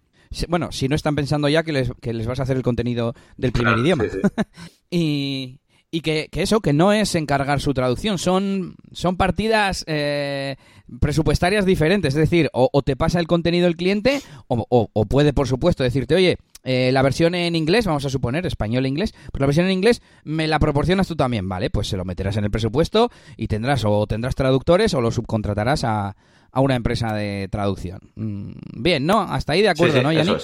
[0.48, 3.14] Bueno, si no están pensando ya que les, que les vas a hacer el contenido
[3.36, 4.04] del primer idioma.
[4.90, 10.56] y, y que, eso, que no es encargar su traducción, son, son partidas eh,
[11.00, 12.14] presupuestarias diferentes.
[12.14, 16.14] Es decir, o, te pasa el contenido el cliente, o, o, puede, por supuesto, decirte,
[16.14, 16.36] oye,
[16.70, 19.72] eh, la versión en inglés, vamos a suponer, español e inglés, pues la versión en
[19.72, 21.70] inglés me la proporcionas tú también, ¿vale?
[21.70, 25.84] Pues se lo meterás en el presupuesto y tendrás o tendrás traductores o lo subcontratarás
[25.84, 26.14] a,
[26.52, 28.00] a una empresa de traducción.
[28.16, 28.52] Mm,
[28.82, 29.22] bien, ¿no?
[29.22, 30.34] Hasta ahí de acuerdo, ¿no, Yanni?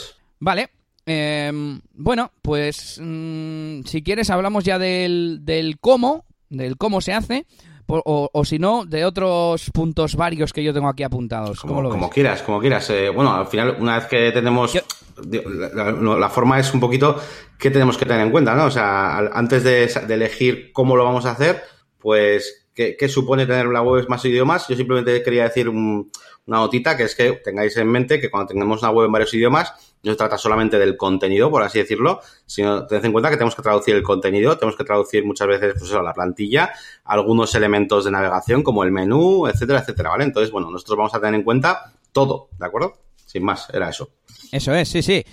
[0.40, 0.70] Vale.
[1.04, 7.44] Em, bueno, pues mm, si quieres hablamos ya del, del cómo, del cómo se hace
[7.86, 11.60] o, si no, de otros puntos varios que yo tengo aquí apuntados.
[11.60, 12.88] como, quieras, como quieras.
[12.90, 14.72] Eh, bueno, al final, una vez que tenemos...
[15.16, 17.20] La, forma es un poquito
[17.58, 18.66] qué tenemos que tener en cuenta, ¿no?
[18.66, 21.62] O sea, antes de, elegir cómo lo vamos a hacer,
[21.98, 24.66] pues qué, supone tener la web más idiomas.
[24.68, 26.08] Yo simplemente quería decir una
[26.46, 29.72] notita, que es que tengáis en mente que cuando tengamos una web en varios idiomas,
[30.02, 33.54] no se trata solamente del contenido, por así decirlo, sino tened en cuenta que tenemos
[33.54, 36.72] que traducir el contenido, tenemos que traducir muchas veces pues la plantilla,
[37.04, 40.24] algunos elementos de navegación como el menú, etcétera, etcétera, ¿vale?
[40.24, 42.92] Entonces, bueno, nosotros vamos a tener en cuenta todo, ¿de acuerdo?
[43.24, 44.10] Sin más, era eso.
[44.52, 45.24] Eso es, sí, sí.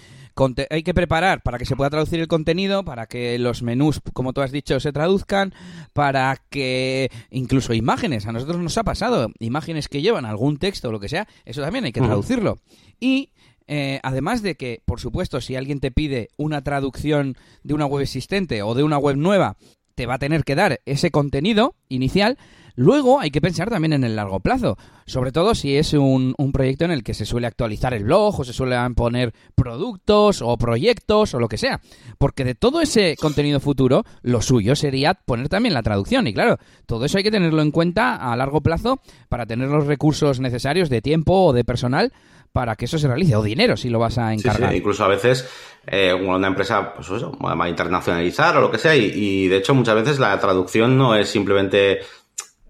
[0.70, 4.34] Hay que preparar para que se pueda traducir el contenido, para que los menús, como
[4.34, 5.54] tú has dicho, se traduzcan,
[5.94, 10.92] para que incluso imágenes, a nosotros nos ha pasado, imágenes que llevan algún texto o
[10.92, 12.60] lo que sea, eso también hay que traducirlo.
[13.00, 13.32] Y
[13.68, 18.02] eh, además de que, por supuesto, si alguien te pide una traducción de una web
[18.02, 19.58] existente o de una web nueva,
[19.96, 22.38] te va a tener que dar ese contenido inicial,
[22.76, 26.86] Luego hay que pensar también en el largo plazo, sobre todo si es un, proyecto
[26.86, 31.34] en el que se suele actualizar el blog o se suelen poner productos o proyectos
[31.34, 31.80] o lo que sea.
[32.18, 36.28] Porque de todo ese contenido futuro, lo suyo sería poner también la traducción.
[36.28, 39.88] Y claro, todo eso hay que tenerlo en cuenta a largo plazo para tener los
[39.88, 42.12] recursos necesarios de tiempo o de personal
[42.52, 44.72] para que eso se realice, o dinero si lo vas a encargar.
[44.72, 45.48] Sí, incluso a veces
[45.88, 49.74] eh, una empresa, pues eso, va a internacionalizar o lo que sea, y, de hecho
[49.74, 52.00] muchas veces la traducción no es simplemente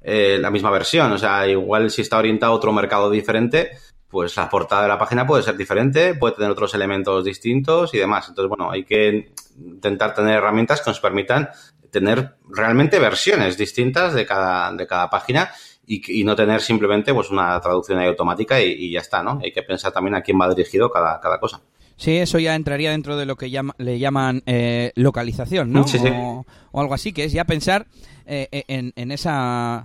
[0.01, 1.11] eh, la misma versión.
[1.11, 3.71] O sea, igual si está orientado a otro mercado diferente,
[4.07, 7.97] pues la portada de la página puede ser diferente, puede tener otros elementos distintos y
[7.97, 8.27] demás.
[8.29, 11.49] Entonces, bueno, hay que intentar tener herramientas que nos permitan
[11.91, 15.51] tener realmente versiones distintas de cada, de cada página
[15.85, 19.39] y, no tener simplemente pues una traducción automática y, ya está, ¿no?
[19.43, 21.61] Hay que pensar también a quién va dirigido cada, cada cosa.
[21.97, 25.85] Sí, eso ya entraría dentro de lo que le llaman eh, localización, ¿no?
[26.71, 27.85] O, algo así, que es ya pensar
[28.25, 28.63] eh, eh,
[28.95, 29.29] en, ese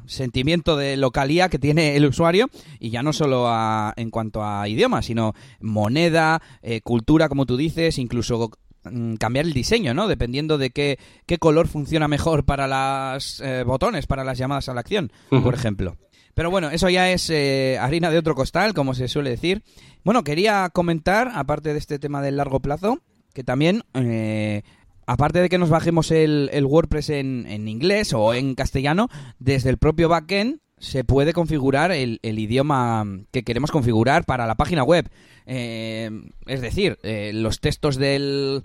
[0.07, 2.49] sentimiento de localía que tiene el usuario
[2.81, 3.51] y ya no solo
[3.97, 6.41] en cuanto a idioma, sino moneda,
[6.85, 8.51] cultura, como tú dices, incluso
[8.85, 10.09] mm, cambiar el diseño, ¿no?
[10.09, 12.67] Dependiendo de qué, qué color funciona mejor para
[13.15, 15.97] los botones, para las llamadas a la acción, por ejemplo.
[16.37, 17.33] Pero bueno, eso ya es
[17.81, 19.63] harina de otro costal, como se suele decir.
[20.05, 22.99] Bueno, quería comentar, aparte de este tema del largo plazo,
[23.33, 24.61] que también, eh,
[25.07, 29.09] aparte de que nos bajemos el, WordPress en, inglés o en castellano,
[29.39, 34.85] desde el propio backend se puede configurar el, idioma que queremos configurar para la página
[34.85, 35.09] web.
[35.47, 36.11] Eh,
[36.45, 38.63] es decir, eh, los textos del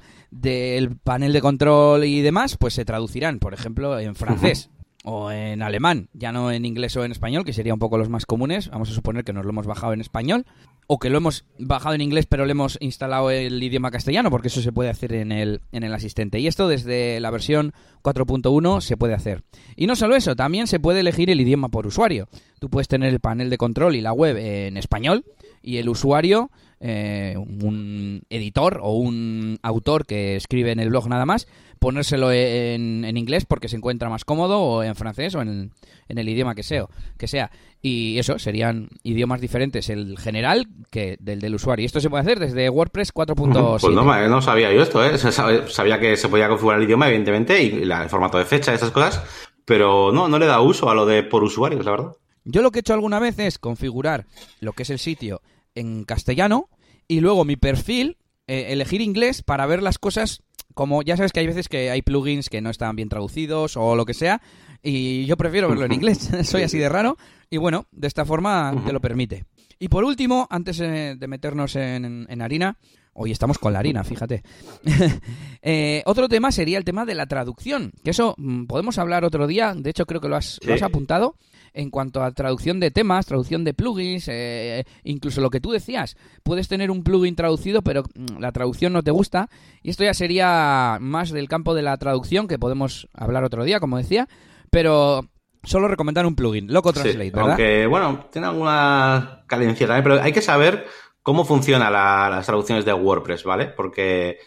[1.05, 4.69] panel de control y demás, pues se traducirán, por ejemplo, en francés
[5.04, 8.10] o en alemán, ya no en inglés o en español, que serían un poco los
[8.10, 8.70] más comunes.
[8.70, 10.45] Vamos a suponer que nos lo hemos bajado en español
[10.88, 14.49] o que lo hemos bajado en inglés pero le hemos instalado el idioma castellano, porque
[14.49, 16.39] eso se puede hacer en el, en el asistente.
[16.39, 17.74] Y esto desde la versión
[18.04, 19.43] 4.1 se puede hacer.
[19.76, 22.28] Y no solo eso, también se puede elegir el idioma por usuario.
[22.60, 25.26] Tú puedes tener el panel de control y la web en español
[25.64, 26.52] y el usuario
[26.84, 31.47] eh, un editor o un autor que escribe en el blog nada más,
[31.82, 35.71] ponérselo en, en, inglés porque se encuentra más cómodo o en francés o en,
[36.07, 36.86] el idioma que sea,
[37.17, 37.49] que sea.
[37.82, 41.82] Y eso, serían idiomas diferentes el general que del del usuario.
[41.82, 43.79] Y esto se puede hacer desde WordPress 4.7.
[43.82, 45.17] Pues no, no sabía yo esto, ¿eh?
[45.17, 49.23] Sabía que se podía configurar el idioma, evidentemente, y el formato de fecha, esas cosas,
[49.65, 52.11] pero no, no le da uso a lo de por usuarios, la verdad.
[52.43, 54.27] Yo lo que he hecho alguna vez es configurar
[54.59, 55.41] lo que es el sitio
[55.73, 56.69] en castellano
[57.07, 60.43] y luego mi perfil, eh, elegir inglés para ver las cosas
[60.74, 63.95] como ya sabes que hay veces que hay plugins que no están bien traducidos o
[63.95, 64.41] lo que sea
[64.84, 67.17] y yo prefiero verlo en inglés, soy así de raro
[67.49, 69.45] y bueno, de esta forma te lo permite.
[69.78, 72.78] Y por último, antes eh, de meternos en, harina,
[73.14, 74.43] hoy estamos con la harina, fíjate.
[75.64, 79.45] Eh, otro tema sería el tema de la traducción, que eso mm, podemos hablar otro
[79.45, 81.36] día, de hecho creo que lo has, lo has apuntado
[81.76, 86.18] en cuanto a traducción de temas, traducción de plugins, eh, incluso lo que tú decías,
[86.41, 89.49] puedes tener un plugin traducido, pero mm, la traducción no te gusta,
[89.84, 93.80] y esto ya sería más del campo de la traducción, que podemos hablar otro día,
[93.80, 94.28] como decía,
[94.72, 95.30] pero
[95.64, 97.49] solo recomendar un plugin, Loco Translate, ¿verdad?
[97.49, 100.88] Aunque, bueno, tiene alguna cadencia también, pero hay que saber
[101.24, 103.67] cómo funcionan las traducciones de WordPress, ¿vale?
[103.67, 104.39] Porque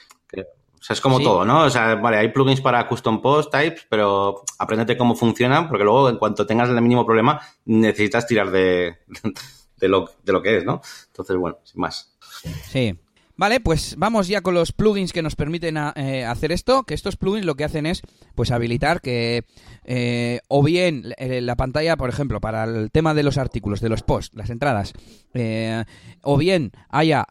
[0.85, 1.62] o sea, es como todo, ¿no?
[1.62, 6.11] O sea, vale, hay plugins para custom post types, pero apréndete cómo funcionan, porque luego,
[6.11, 8.99] en cuanto tengas el mínimo problema, necesitas tirar de,
[9.79, 10.83] de, lo, de lo que es, ¿no?
[11.07, 12.14] Entonces, bueno, sin más.
[12.68, 12.99] Sí.
[13.37, 17.16] Vale, pues vamos ya con los plugins que nos permiten eh, hacer esto, que estos
[17.16, 18.03] plugins lo que hacen es
[18.37, 19.45] pues habilitar que
[19.85, 23.89] eh, o bien eh, la pantalla, por ejemplo, para el tema de los artículos, de
[23.89, 24.93] los posts, las entradas,
[26.22, 27.26] o bien haya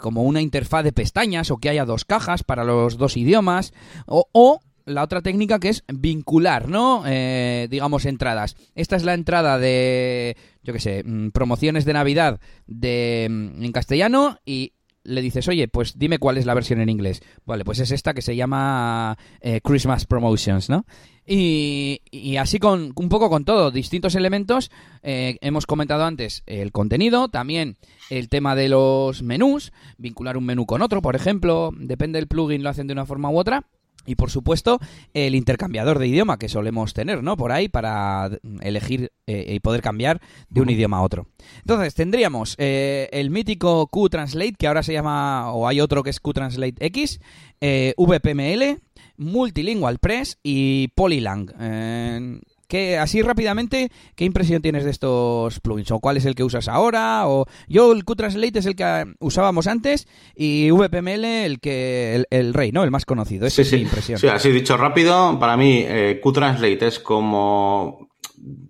[0.00, 3.72] como una interfaz de pestañas o que haya dos cajas para los dos idiomas
[4.06, 7.02] o, la otra técnica que es vincular, ¿no?
[7.06, 8.56] Eh, digamos, entradas.
[8.76, 13.72] Esta es la entrada de, yo qué sé, mm, promociones de Navidad de, mm, en
[13.72, 14.72] castellano y
[15.06, 17.22] le dices, oye, pues dime cuál es la versión en inglés.
[17.44, 20.84] Vale, pues es esta que se llama eh, Christmas Promotions, ¿no?
[21.28, 24.70] Y, así con un poco con todo, distintos elementos.
[25.02, 27.76] Eh, hemos comentado antes el contenido, también
[28.10, 32.62] el tema de los menús, vincular un menú con otro, por ejemplo, depende del plugin,
[32.62, 33.64] lo hacen de una forma u otra.
[34.06, 34.78] Y por supuesto,
[35.14, 37.36] el intercambiador de idioma que solemos tener, ¿no?
[37.36, 38.30] Por ahí para
[38.60, 41.26] elegir eh, y poder cambiar de un idioma a otro.
[41.58, 46.20] Entonces, tendríamos eh, el mítico Q-Translate, que ahora se llama, o hay otro que es
[46.20, 47.20] Q-Translate X,
[47.60, 48.80] eh, VPML,
[49.16, 52.46] Multilingual Press y Polylang.
[52.68, 55.90] ¿Qué, así rápidamente, ¿qué impresión tienes de estos plugins?
[55.92, 57.28] ¿O cuál es el que usas ahora?
[57.28, 62.72] O yo el Qtranslate es el que usábamos antes y VPML el que el, rey,
[62.72, 62.82] ¿no?
[62.82, 63.46] El más conocido.
[63.46, 64.18] Esa es mi impresión.
[64.18, 68.08] Sí, así dicho rápido, para mí eh, Qtranslate es como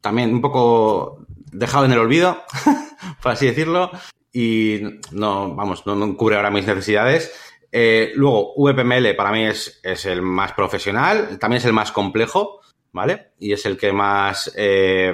[0.01, 2.43] también un poco dejado en el olvido,
[3.23, 3.91] por así decirlo,
[4.33, 4.81] y
[5.13, 7.33] no, vamos, no, cubre ahora mis necesidades.
[7.73, 12.61] Eh, luego, VPML para mí es, es el más profesional, también es el más complejo
[12.97, 13.29] ¿vale?
[13.39, 15.13] Y es el que más, eh,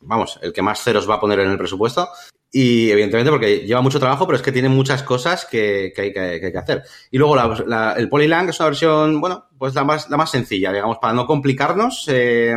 [0.00, 2.08] vamos, el que más ceros va a poner en el presupuesto.
[2.54, 6.58] Y evidentemente porque lleva mucho trabajo, pero es que tiene muchas cosas que, hay, que,
[6.58, 6.82] hacer.
[7.10, 7.36] Y luego
[7.96, 11.24] el Polylang es una versión, bueno, pues la más, la más sencilla, digamos, para no
[11.24, 12.04] complicarnos.
[12.08, 12.54] Eh,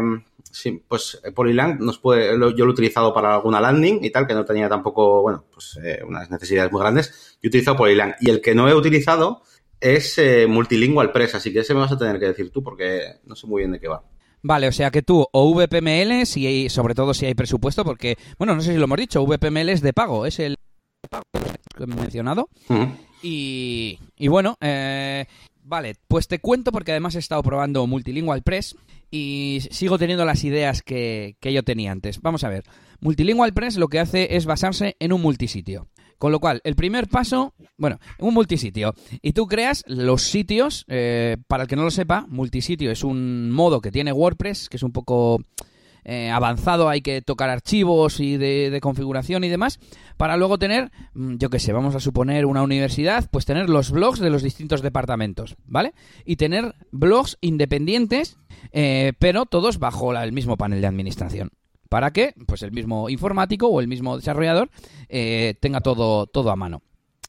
[0.51, 4.33] sí, pues Polylang nos puede, yo lo he utilizado para alguna landing y tal, que
[4.33, 7.37] no tenía tampoco, bueno, pues eh, unas necesidades muy grandes.
[7.41, 8.15] Yo he utilizado Polylang.
[8.19, 9.43] Y el que no he utilizado
[9.79, 10.19] es
[10.49, 13.47] Multilingual Press, así que ese me vas a tener que decir tú porque no sé
[13.47, 14.03] muy bien de qué va.
[14.47, 18.15] Vale, o sea que tú, o VPML, si hay, sobre todo si hay presupuesto, porque,
[18.37, 20.55] bueno, no sé si lo hemos dicho, VPML es de pago, es el
[21.75, 22.47] que he mencionado.
[23.23, 25.25] y, y, bueno, eh,
[25.63, 28.75] vale, pues te cuento porque además he estado probando Multilingual Press
[29.09, 32.21] y sigo teniendo las ideas que, que yo tenía antes.
[32.21, 32.65] Vamos a ver,
[32.99, 35.87] Multilingual Press lo que hace es basarse en un multisitio.
[36.17, 38.93] Con lo cual, el primer paso, bueno, un multisitio.
[39.21, 43.51] Y tú creas los sitios, eh, para el que no lo sepa, multisitio es un
[43.51, 45.39] modo que tiene WordPress, que es un poco
[46.07, 49.79] eh, avanzado, hay que tocar archivos y de, configuración y demás,
[50.17, 53.89] para luego tener, mm, yo qué sé, vamos a suponer una universidad, pues tener los
[53.89, 55.93] blogs de los distintos departamentos, ¿vale?
[56.23, 58.37] Y tener blogs independientes,
[58.71, 61.49] eh, pero todos bajo el mismo panel de administración
[61.95, 64.69] para que pues el mismo informático o el mismo desarrollador
[65.07, 66.81] eh, tenga todo, todo a mano.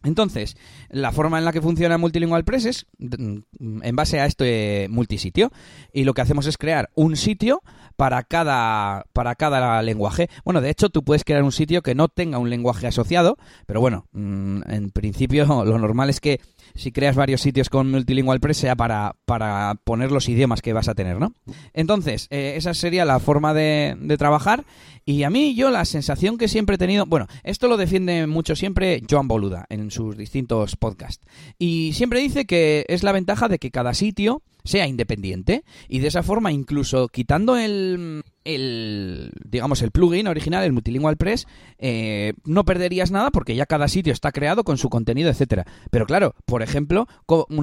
[0.03, 0.57] Entonces,
[0.91, 5.53] la forma en la que funciona Multilingual Press es mm, en base a este multisitio.
[5.93, 7.63] Y lo que hacemos es crear un sitio
[7.97, 10.29] para cada, para cada lenguaje.
[10.45, 13.37] Bueno, de hecho, tú puedes crear un sitio que no tenga un lenguaje asociado,
[13.67, 16.41] pero bueno, mm, en principio lo normal es que
[16.75, 20.89] si creas varios sitios con Multilingual Press sea para, para poner los idiomas que vas
[20.89, 21.33] a tener, ¿no?
[21.73, 24.65] Entonces, eh, esa sería la forma de, de, trabajar.
[25.07, 28.57] Y a mí, yo la sensación que siempre he tenido, bueno, esto lo defiende mucho
[28.57, 31.25] siempre Joan Boluda en sus distintos podcasts.
[31.59, 36.09] Y siempre dice que es la ventaja de que cada sitio sea independiente y de
[36.09, 41.47] esa forma incluso quitando el, el digamos el plugin original el multilingual press
[41.79, 46.07] eh, no perderías nada porque ya cada sitio está creado con su contenido etcétera pero
[46.07, 47.07] claro por ejemplo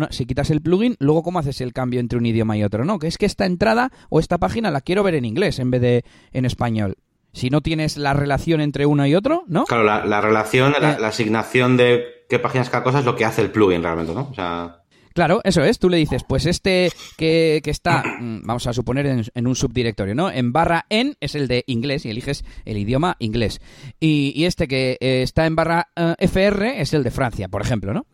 [0.10, 3.00] si quitas el plugin luego cómo haces el cambio entre un idioma y otro no
[3.00, 5.82] que es que esta entrada o esta página la quiero ver en inglés en vez
[5.82, 6.98] de en español
[7.34, 9.66] si no tienes la relación entre uno y otro, ¿no?
[9.66, 10.98] Claro, la, relación, la, eh.
[11.00, 14.30] la, asignación de qué páginas cada cosa es lo que hace el plugin realmente, ¿no?
[14.30, 14.83] O sea...
[15.14, 15.80] Claro, eso es.
[15.80, 20.16] Tú le dices, pues este que, que está, mm, vamos a suponer, en, un subdirectorio,
[20.16, 20.32] ¿no?
[20.32, 23.62] En barra en es el de inglés y eliges el idioma inglés.
[24.00, 27.94] Y, este que eh, está en barra eh, FR es el de Francia, por ejemplo,
[27.94, 28.06] ¿no?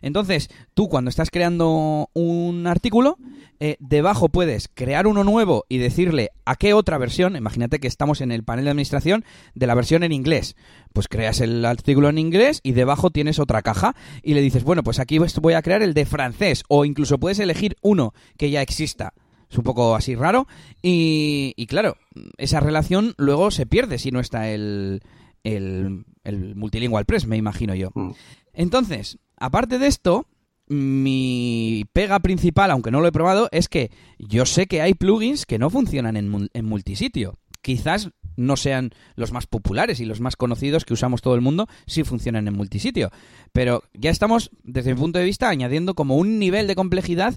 [0.00, 3.18] Entonces, tú cuando estás creando un artículo,
[3.60, 8.20] eh, debajo puedes crear uno nuevo y decirle a qué otra versión, imagínate que estamos
[8.20, 9.24] en el panel de administración
[9.54, 10.56] de la versión en inglés,
[10.92, 14.82] pues creas el artículo en inglés y debajo tienes otra caja y le dices, bueno,
[14.82, 18.62] pues aquí voy a crear el de francés o incluso puedes elegir uno que ya
[18.62, 19.14] exista.
[19.50, 20.46] Es un poco así raro
[20.80, 21.96] y, claro,
[22.38, 25.02] esa relación luego se pierde si no está el,
[25.44, 27.90] el, el multilingual press, me imagino yo.
[27.94, 28.12] Mm.
[28.54, 30.26] Entonces, aparte de esto,
[30.68, 35.46] mi pega principal, aunque no lo he probado, es que yo sé que hay plugins
[35.46, 37.38] que no funcionan en, en, multisitio.
[37.60, 41.68] Quizás no sean los más populares y los más conocidos que usamos todo el mundo
[41.86, 43.10] si funcionan en multisitio.
[43.52, 47.36] Pero ya estamos, desde mi punto de vista, añadiendo como un nivel de complejidad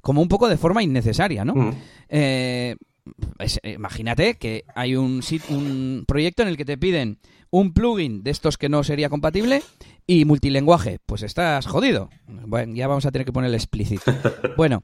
[0.00, 1.54] como un poco de forma innecesaria, ¿no?
[1.54, 1.72] Mm.
[2.10, 2.76] Eh,
[3.64, 7.18] imagínate que hay un, un proyecto en el que te piden
[7.50, 9.62] un plugin de estos que no sería compatible
[10.06, 10.98] y multilenguaje.
[11.04, 12.10] Pues estás jodido.
[12.26, 14.12] Bueno, ya vamos a tener que ponerle explícito.
[14.56, 14.82] Bueno,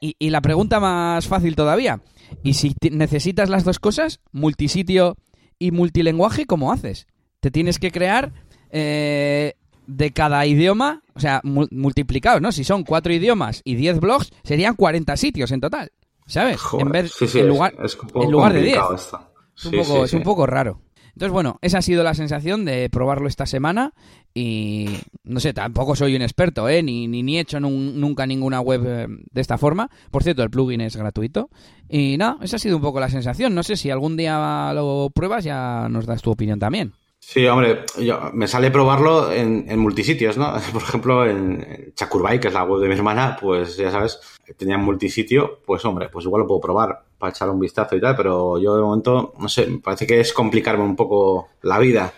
[0.00, 2.00] y, la pregunta más fácil todavía.
[2.42, 5.16] ¿Y si necesitas las dos cosas, multisitio
[5.58, 7.06] y multilenguaje, cómo haces?
[7.40, 8.32] Te tienes que crear
[8.70, 9.54] eh,
[9.86, 12.52] de cada idioma, o sea, multiplicados, ¿no?
[12.52, 15.92] Si son cuatro idiomas y diez blogs, serían 40 sitios en total,
[16.26, 16.60] ¿sabes?
[16.60, 18.78] Joder, en vez sí, sí, en es- lugar, es un poco en lugar de 10.
[18.78, 19.28] complicado esto.
[19.56, 20.80] Es un, Sí, poco, es un poco raro.
[21.14, 23.92] Entonces, bueno, esa ha sido la sensación de probarlo esta semana
[24.34, 24.86] y
[25.24, 26.82] no sé, tampoco soy un experto, ¿eh?
[26.82, 29.90] Ni, ni, ni he hecho nun- nunca ninguna web eh, de esta forma.
[30.10, 31.50] Por cierto, el plugin es gratuito.
[31.88, 33.54] Y nada, esa ha sido un poco la sensación.
[33.54, 36.94] No sé si algún día lo pruebas, ya nos das tu opinión también.
[37.24, 40.52] Sí, hombre, yo- me sale probarlo en, en multisitios, ¿no?
[40.72, 44.18] Por ejemplo, en Chakurbay, que es la web de mi hermana, pues ya sabes,
[44.56, 48.16] tenía multisitio, pues hombre, pues igual lo puedo probar para echar un vistazo y tal,
[48.16, 52.12] pero yo de momento, no sé, me parece que es complicarme un poco la vida.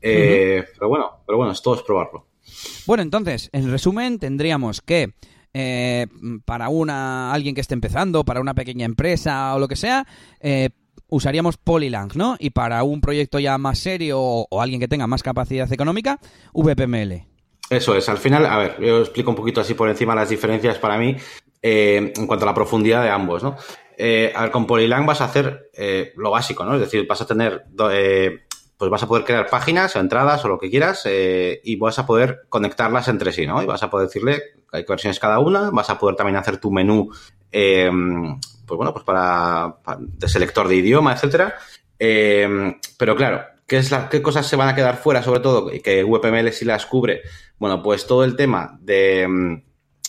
[0.00, 2.26] Eh, Pero bueno, pero bueno, es todo es probarlo.
[2.86, 5.14] Bueno, entonces, en resumen, tendríamos que
[5.52, 6.06] eh,
[6.44, 10.06] para una alguien que esté empezando, para una pequeña empresa o lo que sea,
[10.38, 10.70] eh,
[11.08, 12.36] usaríamos Polylang, ¿no?
[12.38, 16.18] Y para un proyecto ya más serio o, alguien que tenga más capacidad económica,
[16.52, 17.26] VPML.
[17.70, 20.78] Eso es, al final, a ver, yo explico un poquito así por encima las diferencias
[20.78, 21.16] para mí
[21.62, 23.56] eh, en cuanto a la profundidad de ambos, ¿no?
[23.98, 26.74] Eh, a ver, con Polylang vas a hacer eh, lo básico, ¿no?
[26.74, 30.58] Es decir, vas a tener, pues vas a poder crear páginas o entradas o lo
[30.58, 33.62] que quieras y vas a poder conectarlas entre sí, ¿no?
[33.62, 36.70] Y vas a poder decirle hay versiones cada una, vas a poder también hacer tu
[36.70, 37.10] menú,
[38.66, 41.56] pues bueno, pues para, para- de selector de idioma, etcétera.
[41.98, 45.72] Eh, pero claro, ¿qué, es la, ¿qué cosas se van a quedar fuera, sobre todo,
[45.72, 47.22] y que VPML sí las cubre?
[47.58, 49.62] Bueno, pues todo el tema de,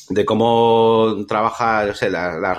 [0.10, 2.58] de cómo trabaja, no sé, la, la,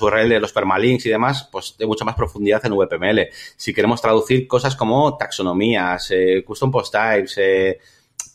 [0.00, 3.28] URL de los permalinks y demás, pues de mucha más profundidad en VPML.
[3.56, 7.78] Si queremos traducir cosas como taxonomías, eh, custom post types, eh,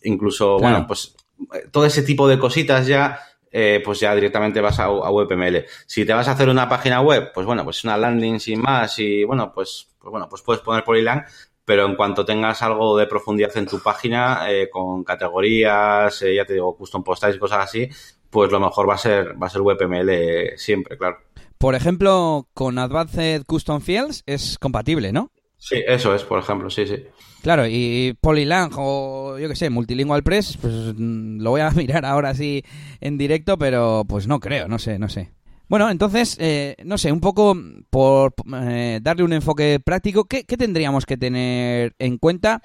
[0.03, 0.73] incluso, Claro.
[0.73, 1.15] bueno, pues
[1.53, 3.19] eh, todo ese tipo de cositas ya,
[3.51, 5.65] eh, pues ya directamente vas a, a VPML.
[5.85, 8.97] Si te vas a hacer una página web, pues bueno, pues una landing sin más
[8.99, 11.25] y bueno, pues, pues bueno, pues puedes poner Polylang,
[11.65, 16.45] pero en cuanto tengas algo de profundidad en tu página, eh, con categorías, eh, ya
[16.45, 17.89] te digo, custom post types y cosas así,
[18.29, 21.17] pues lo mejor va a ser, va a ser VPML siempre, claro.
[21.57, 25.29] Por ejemplo, con Advanced Custom Fields es compatible, ¿no?
[25.61, 26.95] Sí, eso es, por ejemplo, sí, sí.
[27.43, 32.03] Claro, y Polylang o yo qué sé, Multilingual Press, pues mm, lo voy a mirar
[32.03, 32.63] ahora sí
[32.99, 35.29] en directo, pero pues no creo, no sé, no sé.
[35.67, 37.55] Bueno, entonces, eh, no sé, un poco
[37.91, 38.33] por
[38.63, 42.63] eh, darle un enfoque práctico, ¿qué, qué tendríamos que tener en cuenta?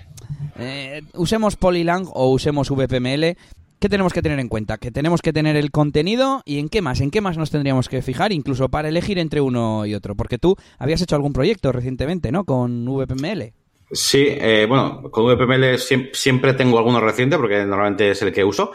[0.58, 3.36] Eh, usemos Polylang o usemos VPML,
[3.78, 4.78] ¿qué tenemos que tener en cuenta?
[4.78, 7.88] Que tenemos que tener el contenido y en qué más, en qué más nos tendríamos
[7.88, 11.72] que fijar, incluso para elegir entre uno y otro, porque tú habías hecho algún proyecto
[11.72, 12.44] recientemente, ¿no?
[12.44, 13.52] Con VPML.
[13.92, 18.42] Sí, eh, bueno, con VPML siem- siempre tengo alguno reciente porque normalmente es el que
[18.44, 18.72] uso.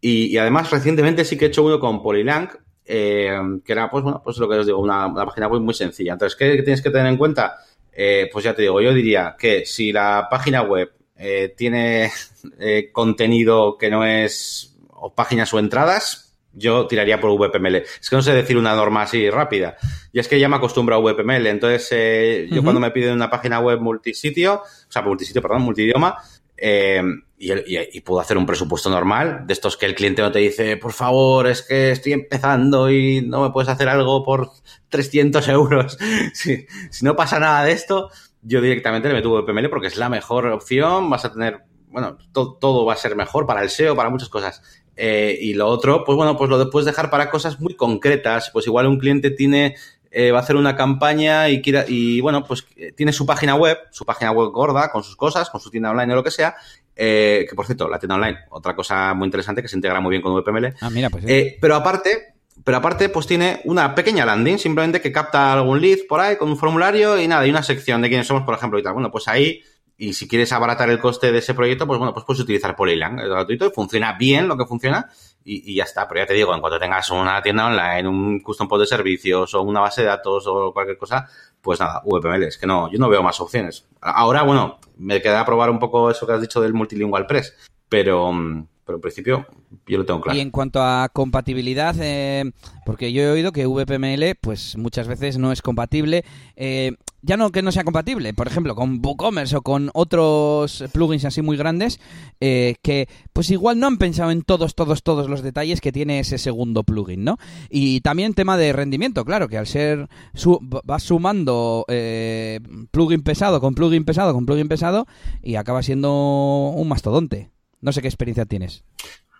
[0.00, 2.48] Y, además, recientemente sí que he hecho uno con Polylang,
[2.84, 5.74] eh, que era, pues bueno, pues lo que os digo, una, una página web muy
[5.74, 6.12] sencilla.
[6.12, 7.56] Entonces, ¿qué tienes que tener en cuenta?
[7.92, 12.10] Eh, pues ya te digo, yo diría que si la página web eh, tiene
[12.58, 17.76] eh, contenido que no es o páginas o entradas, yo tiraría por VPML.
[18.00, 19.76] Es que no sé decir una norma así rápida.
[20.12, 21.46] Y es que ya me acostumbro a VPML.
[21.48, 26.16] Entonces, eh, yo cuando me piden una página web multisitio, o sea, multisitio, perdón, multidioma,
[26.56, 27.02] eh,
[27.38, 30.32] y, el- y- y puedo hacer un presupuesto normal, de estos que el cliente no
[30.32, 34.50] te dice, por favor, es que estoy empezando y no me puedes hacer algo por
[34.88, 35.98] 300 euros.
[36.32, 38.10] si, si no pasa nada de esto,
[38.46, 42.54] yo directamente le meto VPML porque es la mejor opción, vas a tener, bueno, to-
[42.60, 44.62] todo va a ser mejor para el SEO, para muchas cosas.
[44.96, 48.50] Eh, y lo otro, pues bueno, pues lo puedes dejar para cosas muy concretas.
[48.52, 49.74] Pues igual un cliente tiene,
[50.10, 53.54] eh, va a hacer una campaña y quiera, y bueno, pues eh, tiene su página
[53.56, 56.30] web, su página web gorda, con sus cosas, con su tienda online o lo que
[56.30, 56.54] sea.
[56.98, 60.10] eh, que por cierto, la tienda online, otra cosa muy interesante que se integra muy
[60.12, 60.72] bien con VPML.
[60.80, 61.30] Ah, mira, pues sí.
[61.32, 62.35] Eh, pero aparte,
[62.66, 66.48] pero aparte, pues tiene una pequeña landing, simplemente que capta algún lead por ahí con
[66.48, 68.92] un formulario y nada, y una sección de quiénes somos, por ejemplo, y tal.
[68.92, 69.62] Bueno, pues ahí,
[69.96, 73.20] y si quieres abaratar el coste de ese proyecto, pues bueno, pues puedes utilizar Polylang,
[73.20, 75.08] es gratuito y funciona bien lo que funciona
[75.44, 76.08] y, y ya está.
[76.08, 79.54] Pero ya te digo, en cuanto tengas una tienda online, un custom post de servicios
[79.54, 81.28] o una base de datos o cualquier cosa,
[81.60, 83.86] pues nada, VPML, es que no, yo no veo más opciones.
[84.00, 87.56] Ahora, bueno, me queda probar un poco eso que has dicho del Multilingual Press,
[87.88, 89.46] pero, mm, pero en principio
[89.86, 90.38] yo lo tengo claro.
[90.38, 92.52] Y en cuanto a compatibilidad, eh,
[92.86, 96.24] porque yo he oído que VPML, pues muchas veces no es compatible.
[96.54, 96.92] eh,
[97.26, 101.42] ya no que no sea compatible, por ejemplo, con WooCommerce o con otros plugins así
[101.42, 101.98] muy grandes,
[102.40, 106.20] eh, que pues igual no han pensado en todos, todos, todos los detalles que tiene
[106.20, 107.38] ese segundo plugin, ¿no?
[107.68, 112.60] Y también tema de rendimiento, claro, que al ser su, vas sumando eh,
[112.92, 115.06] plugin pesado con plugin pesado con plugin pesado
[115.42, 117.50] y acaba siendo un mastodonte.
[117.80, 118.84] No sé qué experiencia tienes.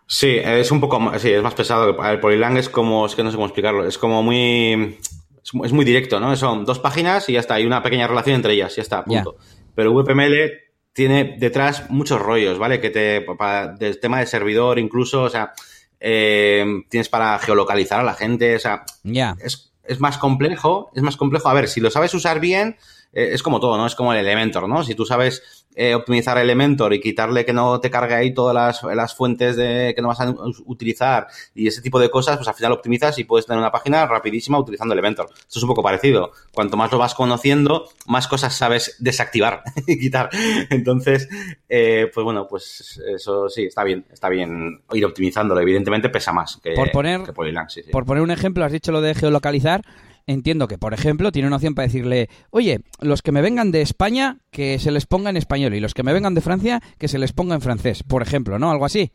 [0.06, 1.96] Sí, es un poco más, sí, es más pesado.
[1.96, 4.98] Ver, Polylang es como, es que no sé cómo explicarlo, es como muy,
[5.44, 6.34] es, mu- es muy directo, ¿no?
[6.36, 9.36] Son dos páginas y ya está, hay una pequeña relación entre ellas, ya está, punto.
[9.74, 10.52] Pero VPML
[10.92, 12.80] tiene detrás muchos rollos, ¿vale?
[12.80, 15.52] Que te, para, del tema de servidor incluso, o sea,
[15.98, 19.36] eh, tienes para geolocalizar a la gente, o sea, Ya.
[19.40, 21.48] es, es más complejo, es más complejo.
[21.48, 22.76] A ver, si lo sabes usar bien,
[23.12, 23.86] eh, es como todo, ¿no?
[23.86, 24.84] Es como el Elementor, ¿no?
[24.84, 28.82] Si tú sabes eh, optimizar Elementor y quitarle que no te cargue ahí todas las,
[28.96, 32.54] las fuentes de, que no vas a utilizar y ese tipo de cosas, pues al
[32.54, 35.28] final optimizas y puedes tener una página rapidísima utilizando Elementor.
[35.36, 36.32] Esto es un poco parecido.
[36.52, 40.30] Cuanto más lo vas conociendo, más cosas sabes desactivar y quitar.
[40.70, 41.28] Entonces,
[41.68, 45.60] eh, pues bueno, pues eso sí, está bien, está bien ir optimizándolo.
[45.60, 47.32] Evidentemente pesa más que, Por poner- que
[47.68, 47.82] sí.
[47.92, 49.82] Por poner un ejemplo, has dicho lo de geolocalizar.
[50.28, 53.80] Entiendo que, por ejemplo, tiene una opción para decirle, oye, los que me vengan de
[53.82, 57.06] España, que se les ponga en español, y los que me vengan de Francia, que
[57.06, 58.70] se les ponga en francés, por ejemplo, ¿no?
[58.72, 59.12] Algo así.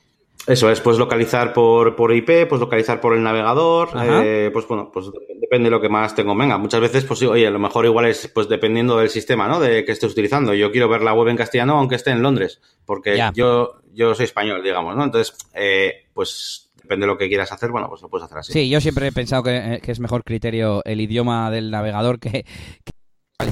[0.47, 4.89] Eso es, puedes localizar por, por IP, puedes localizar por el navegador, eh, pues bueno,
[4.91, 6.57] pues dep- depende de lo que más te convenga.
[6.57, 9.59] Muchas veces, pues oye, a lo mejor igual es pues dependiendo del sistema, ¿no?
[9.59, 10.53] De que estés utilizando.
[10.55, 13.31] Yo quiero ver la web en castellano aunque esté en Londres, porque Ya.
[13.35, 15.03] yo, yo soy español, digamos, ¿no?
[15.03, 18.51] Entonces, eh, pues depende de lo que quieras hacer, bueno, pues lo puedes hacer así.
[18.51, 22.45] Sí, yo siempre he pensado que, eh, es mejor criterio el idioma del navegador que...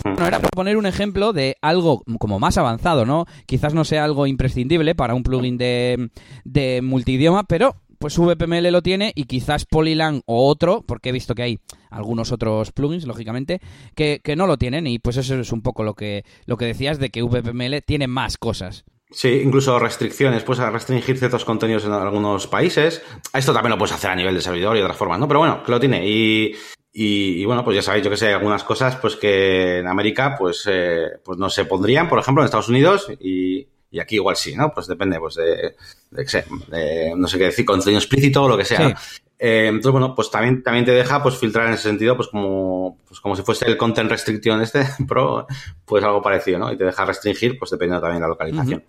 [0.04, 3.26] Bueno, era por poner un ejemplo de algo como más avanzado, ¿no?
[3.48, 6.12] Quizás no sea algo imprescindible para un plugin de,
[6.44, 11.34] de multidioma, pero pues VPML lo tiene y quizás Polylang o otro, porque he visto
[11.34, 11.60] que hay
[11.90, 13.62] algunos otros plugins, lógicamente,
[13.96, 16.66] que, que no lo tienen y pues eso es un poco lo que, lo que
[16.66, 18.86] decías de que VPML tiene más cosas.
[19.12, 23.02] Sí, incluso restricciones, puedes restringir ciertos contenidos en algunos países.
[23.34, 25.28] Esto también lo puedes hacer a nivel de servidor y de otras formas, ¿no?
[25.28, 26.08] Pero bueno, que lo tiene.
[26.08, 26.56] Y,
[26.94, 29.88] y, y bueno, pues ya sabéis, yo que sé, hay algunas cosas pues que en
[29.88, 34.16] América pues, eh, pues no se pondrían, por ejemplo, en Estados Unidos y, y aquí
[34.16, 34.72] igual sí, ¿no?
[34.72, 35.76] Pues depende, pues de,
[36.12, 38.90] de, sé, de no sé qué decir, contenido explícito o lo que sea.
[38.90, 39.22] Sí.
[39.42, 42.98] Eh, entonces, bueno, pues también, también te deja pues filtrar en ese sentido, pues como,
[43.08, 45.48] pues como si fuese el content restriction este, pero
[45.86, 46.72] pues algo parecido, ¿no?
[46.72, 48.84] Y te deja restringir, pues dependiendo también de la localización.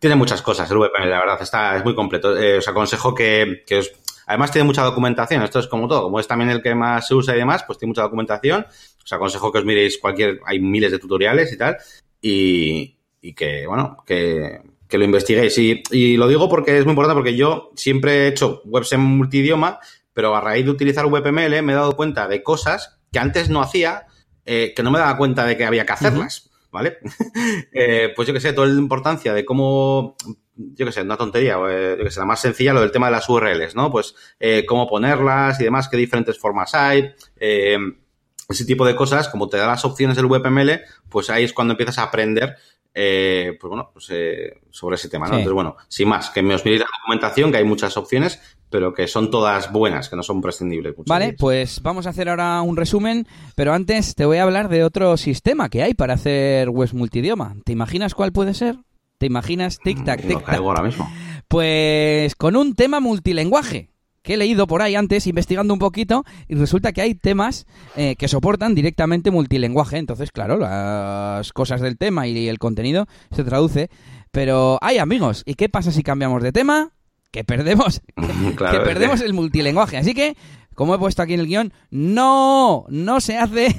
[0.00, 2.36] Tiene muchas cosas el VPN, la verdad, está, es muy completo.
[2.36, 3.92] Eh, os aconsejo que, que os,
[4.26, 7.14] además tiene mucha documentación, esto es como todo, como es también el que más se
[7.14, 8.66] usa y demás, pues tiene mucha documentación.
[9.04, 11.76] Os aconsejo que os miréis cualquier, hay miles de tutoriales y tal,
[12.20, 14.60] y, y que, bueno, que,
[14.92, 15.56] que lo investiguéis.
[15.56, 19.00] Y, y lo digo porque es muy importante, porque yo siempre he hecho webs en
[19.00, 19.80] multidioma,
[20.12, 23.62] pero a raíz de utilizar VPML me he dado cuenta de cosas que antes no
[23.62, 24.06] hacía,
[24.44, 26.98] eh, que no me daba cuenta de que había que hacerlas, ¿vale?
[27.72, 30.14] eh, pues yo que sé, toda la importancia de cómo,
[30.56, 33.06] yo que sé, una tontería, eh, yo que sé, la más sencilla, lo del tema
[33.06, 33.90] de las URLs, ¿no?
[33.90, 39.48] Pues eh, cómo ponerlas y demás, qué diferentes formas hay, ese tipo de cosas, como
[39.48, 42.56] te da las opciones del VPML, pues ahí es cuando empiezas a aprender
[42.94, 45.34] eh, pues bueno, pues eh, sobre ese tema, ¿no?
[45.34, 45.40] Sí.
[45.40, 48.92] Entonces, bueno, sin más, que me os miréis la documentación, que hay muchas opciones, pero
[48.94, 50.94] que son todas buenas, que no son prescindibles.
[51.06, 54.84] Vale, pues vamos a hacer ahora un resumen, pero antes te voy a hablar de
[54.84, 57.54] otro sistema que hay para hacer webs multidioma.
[57.64, 58.76] ¿Te imaginas cuál puede ser?
[59.18, 60.44] ¿Te imaginas tic-tac, No tic-tac?
[60.44, 61.08] caigo ahora mismo.
[61.48, 63.91] Pues con un tema multilenguaje
[64.22, 67.66] que he leído por ahí antes investigando un poquito y resulta que hay temas
[67.96, 69.98] eh, que soportan directamente multilenguaje.
[69.98, 73.90] Entonces, claro, las cosas del tema y el contenido se traduce.
[74.30, 75.42] Pero hay amigos.
[75.44, 76.92] ¿Y qué pasa si cambiamos de tema?
[77.30, 78.00] Que perdemos,
[78.56, 79.98] Claro, que perdemos el multilenguaje.
[79.98, 80.36] Así que,
[80.74, 83.74] como he puesto aquí en el guion, no, no se hace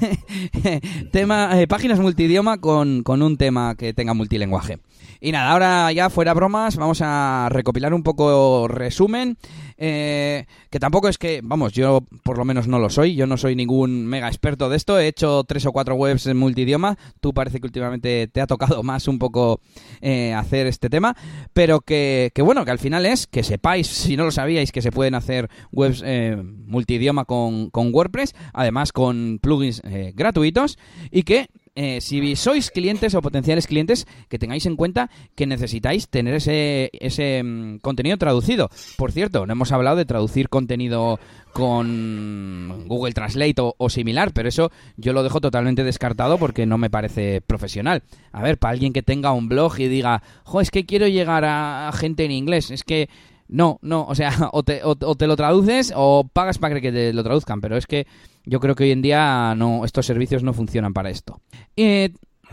[1.12, 4.78] tema, eh, páginas multidioma con, con un tema que tenga multilenguaje.
[5.20, 9.38] Y nada, ahora ya fuera bromas, vamos a recopilar un poco resumen.
[9.76, 13.36] Eh, que tampoco es que, vamos, yo por lo menos no lo soy, yo no
[13.36, 14.98] soy ningún mega experto de esto.
[14.98, 16.96] He hecho tres o cuatro webs en multidioma.
[17.20, 19.60] Tú parece que últimamente te ha tocado más un poco
[20.00, 21.16] eh, hacer este tema.
[21.52, 24.82] Pero que, que bueno, que al final es que sepáis, si no lo sabíais, que
[24.82, 30.78] se pueden hacer webs eh, multidioma con, con WordPress, además con plugins eh, gratuitos,
[31.10, 36.08] y que eh, si sois clientes o potenciales clientes, que tengáis en cuenta que necesitáis
[36.08, 38.70] tener ese, ese mm, contenido traducido.
[38.96, 41.18] Por cierto, no hemos hablado de traducir contenido
[41.52, 46.78] con Google Translate o, o similar, pero eso yo lo dejo totalmente descartado porque no
[46.78, 48.02] me parece profesional.
[48.32, 51.44] A ver, para alguien que tenga un blog y diga, jo, es que quiero llegar
[51.44, 53.08] a, a gente en inglés, es que
[53.54, 56.92] no, no, o sea, o te, o- o te lo traduces o pagas para que
[56.92, 58.06] te lo traduzcan, pero es que
[58.44, 61.40] yo creo que hoy en día no, estos servicios no funcionan para esto.
[61.76, 62.10] Eh,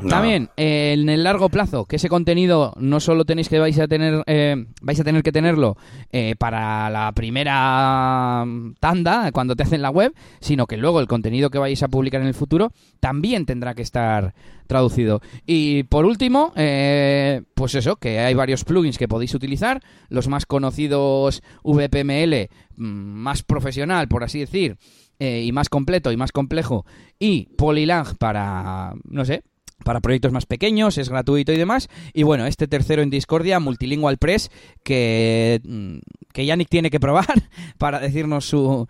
[0.09, 3.87] También, eh, en el largo plazo, que ese contenido no solo tenéis que vais a
[3.87, 5.77] tener, eh, vais a tener que tenerlo
[6.11, 8.45] eh, para la primera
[8.79, 12.21] tanda, cuando te hacen la web, sino que luego el contenido que vais a publicar
[12.21, 14.33] en el futuro también tendrá que estar
[14.71, 15.21] traducido.
[15.45, 20.45] Y por último, eh, pues eso, que hay varios plugins que podéis utilizar, los más
[20.45, 24.77] conocidos VPML, mm, más profesional, por así decir,
[25.19, 26.85] eh, y más completo y más complejo,
[27.19, 29.43] y Polylang para, no sé,
[29.84, 31.89] para proyectos más pequeños, es gratuito y demás.
[32.13, 34.51] Y bueno, este tercero en Discordia, Multilingual Press,
[34.84, 35.97] que, mm,
[36.34, 37.25] que Yannick tiene que probar
[37.77, 38.88] para decirnos su,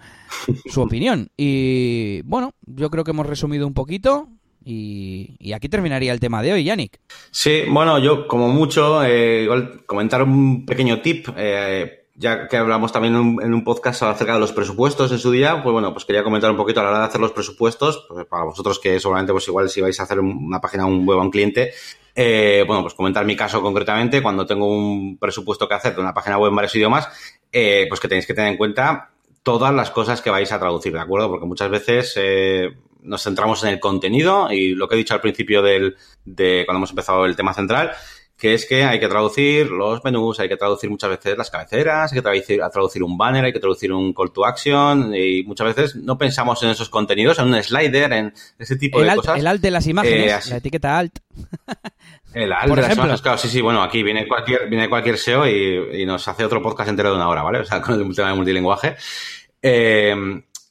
[0.66, 1.30] su opinión.
[1.38, 4.28] Y bueno, yo creo que hemos resumido un poquito.
[4.64, 7.00] Y, aquí terminaría el tema de hoy, Yannick.
[7.32, 9.48] Sí, bueno, yo como mucho, eh,
[9.88, 11.30] comentar un pequeño tip.
[11.36, 15.64] Eh, ya que hablamos también en un, podcast acerca de los presupuestos en su día,
[15.64, 18.28] pues bueno, pues quería comentar un poquito a la hora de hacer los presupuestos, pues
[18.28, 21.24] para vosotros que seguramente pues igual si vais a hacer una página un web a
[21.24, 21.74] un cliente,
[22.14, 26.14] eh, bueno, pues comentar mi caso concretamente, cuando tengo un presupuesto que hacer de una
[26.14, 27.10] página web en varios idiomas,
[27.52, 29.10] eh, pues que tenéis que tener en cuenta
[29.42, 31.28] todas las cosas que vais a traducir, ¿de acuerdo?
[31.28, 32.70] Porque muchas veces eh,
[33.02, 36.78] nos centramos en el contenido y lo que he dicho al principio del, de cuando
[36.78, 37.94] hemos empezado el tema central,
[38.42, 42.12] que es que hay que traducir los menús, hay que traducir muchas veces las cabeceras,
[42.12, 45.76] hay que traducir, traducir un banner, hay que traducir un call to action y muchas
[45.76, 49.38] veces no pensamos en esos contenidos, en un slider, en ese tipo de cosas.
[49.38, 51.20] El alt de las imágenes, eh, la etiqueta alt.
[52.34, 55.48] El alt de las imágenes, claro, sí, sí, bueno, aquí viene cualquier, viene cualquier SEO
[55.48, 57.60] y, nos hace otro podcast entero de una hora, ¿vale?
[57.60, 58.96] O sea, con el tema de multilingüe.
[59.62, 60.16] Eh,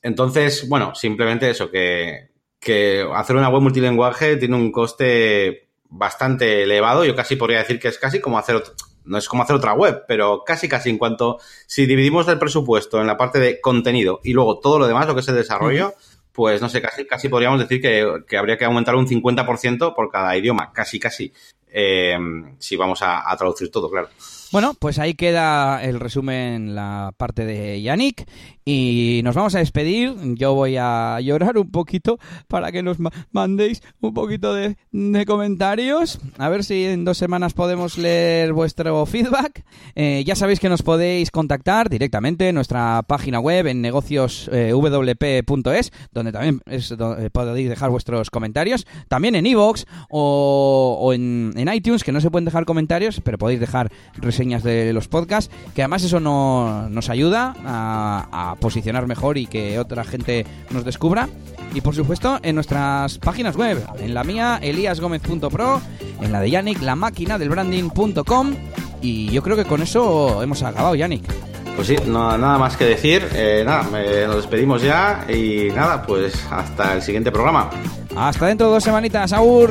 [0.03, 7.05] entonces, bueno, simplemente eso, que, que hacer una web multilingüe tiene un coste bastante elevado.
[7.05, 8.63] Yo casi podría decir que es casi como hacer
[9.05, 13.01] no es como hacer otra web, pero casi casi en cuanto si dividimos el presupuesto
[13.01, 15.95] en la parte de contenido y luego todo lo demás, lo que es el desarrollo,
[16.33, 20.11] pues no sé, casi casi podríamos decir que, que habría que aumentar un 50% por
[20.11, 21.33] cada idioma, casi casi,
[21.73, 22.17] eh,
[22.59, 24.11] si vamos a traducir todo, claro.
[24.53, 28.27] Bueno, pues ahí queda el resumen, la parte de Yannick.
[28.65, 30.15] Y nos vamos a despedir.
[30.35, 32.99] Yo voy a llorar un poquito para que nos
[33.31, 34.77] mandéis un poquito de,
[35.25, 36.21] comentarios.
[36.37, 39.65] A ver si en dos semanas podemos leer vuestro feedback.
[39.95, 45.93] Eh, ya sabéis que nos podéis contactar directamente en nuestra página web en negocioswp.es, eh,
[46.13, 48.87] donde también eh, podéis dejar vuestros comentarios.
[49.09, 53.61] También en iVoox o, en, en, iTunes, que no se pueden dejar comentarios, pero podéis
[53.61, 59.47] dejar reseñas de los podcasts, que además eso no, nos ayuda a, posicionar mejor y
[59.47, 61.29] que otra gente nos descubra.
[61.75, 65.81] Y por supuesto en nuestras páginas web, en la mía eliasgomez.pro,
[66.21, 68.55] en la de Yannick, la máquina del branding.com
[69.03, 71.25] y yo creo que con eso hemos acabado, Yannick.
[71.77, 73.27] Pues sí, no, nada más que decir.
[73.35, 73.85] Eh, nada,
[74.27, 77.71] nos despedimos ya y nada, pues hasta el siguiente programa.
[78.17, 79.71] Hasta dentro de dos semanitas, Aur.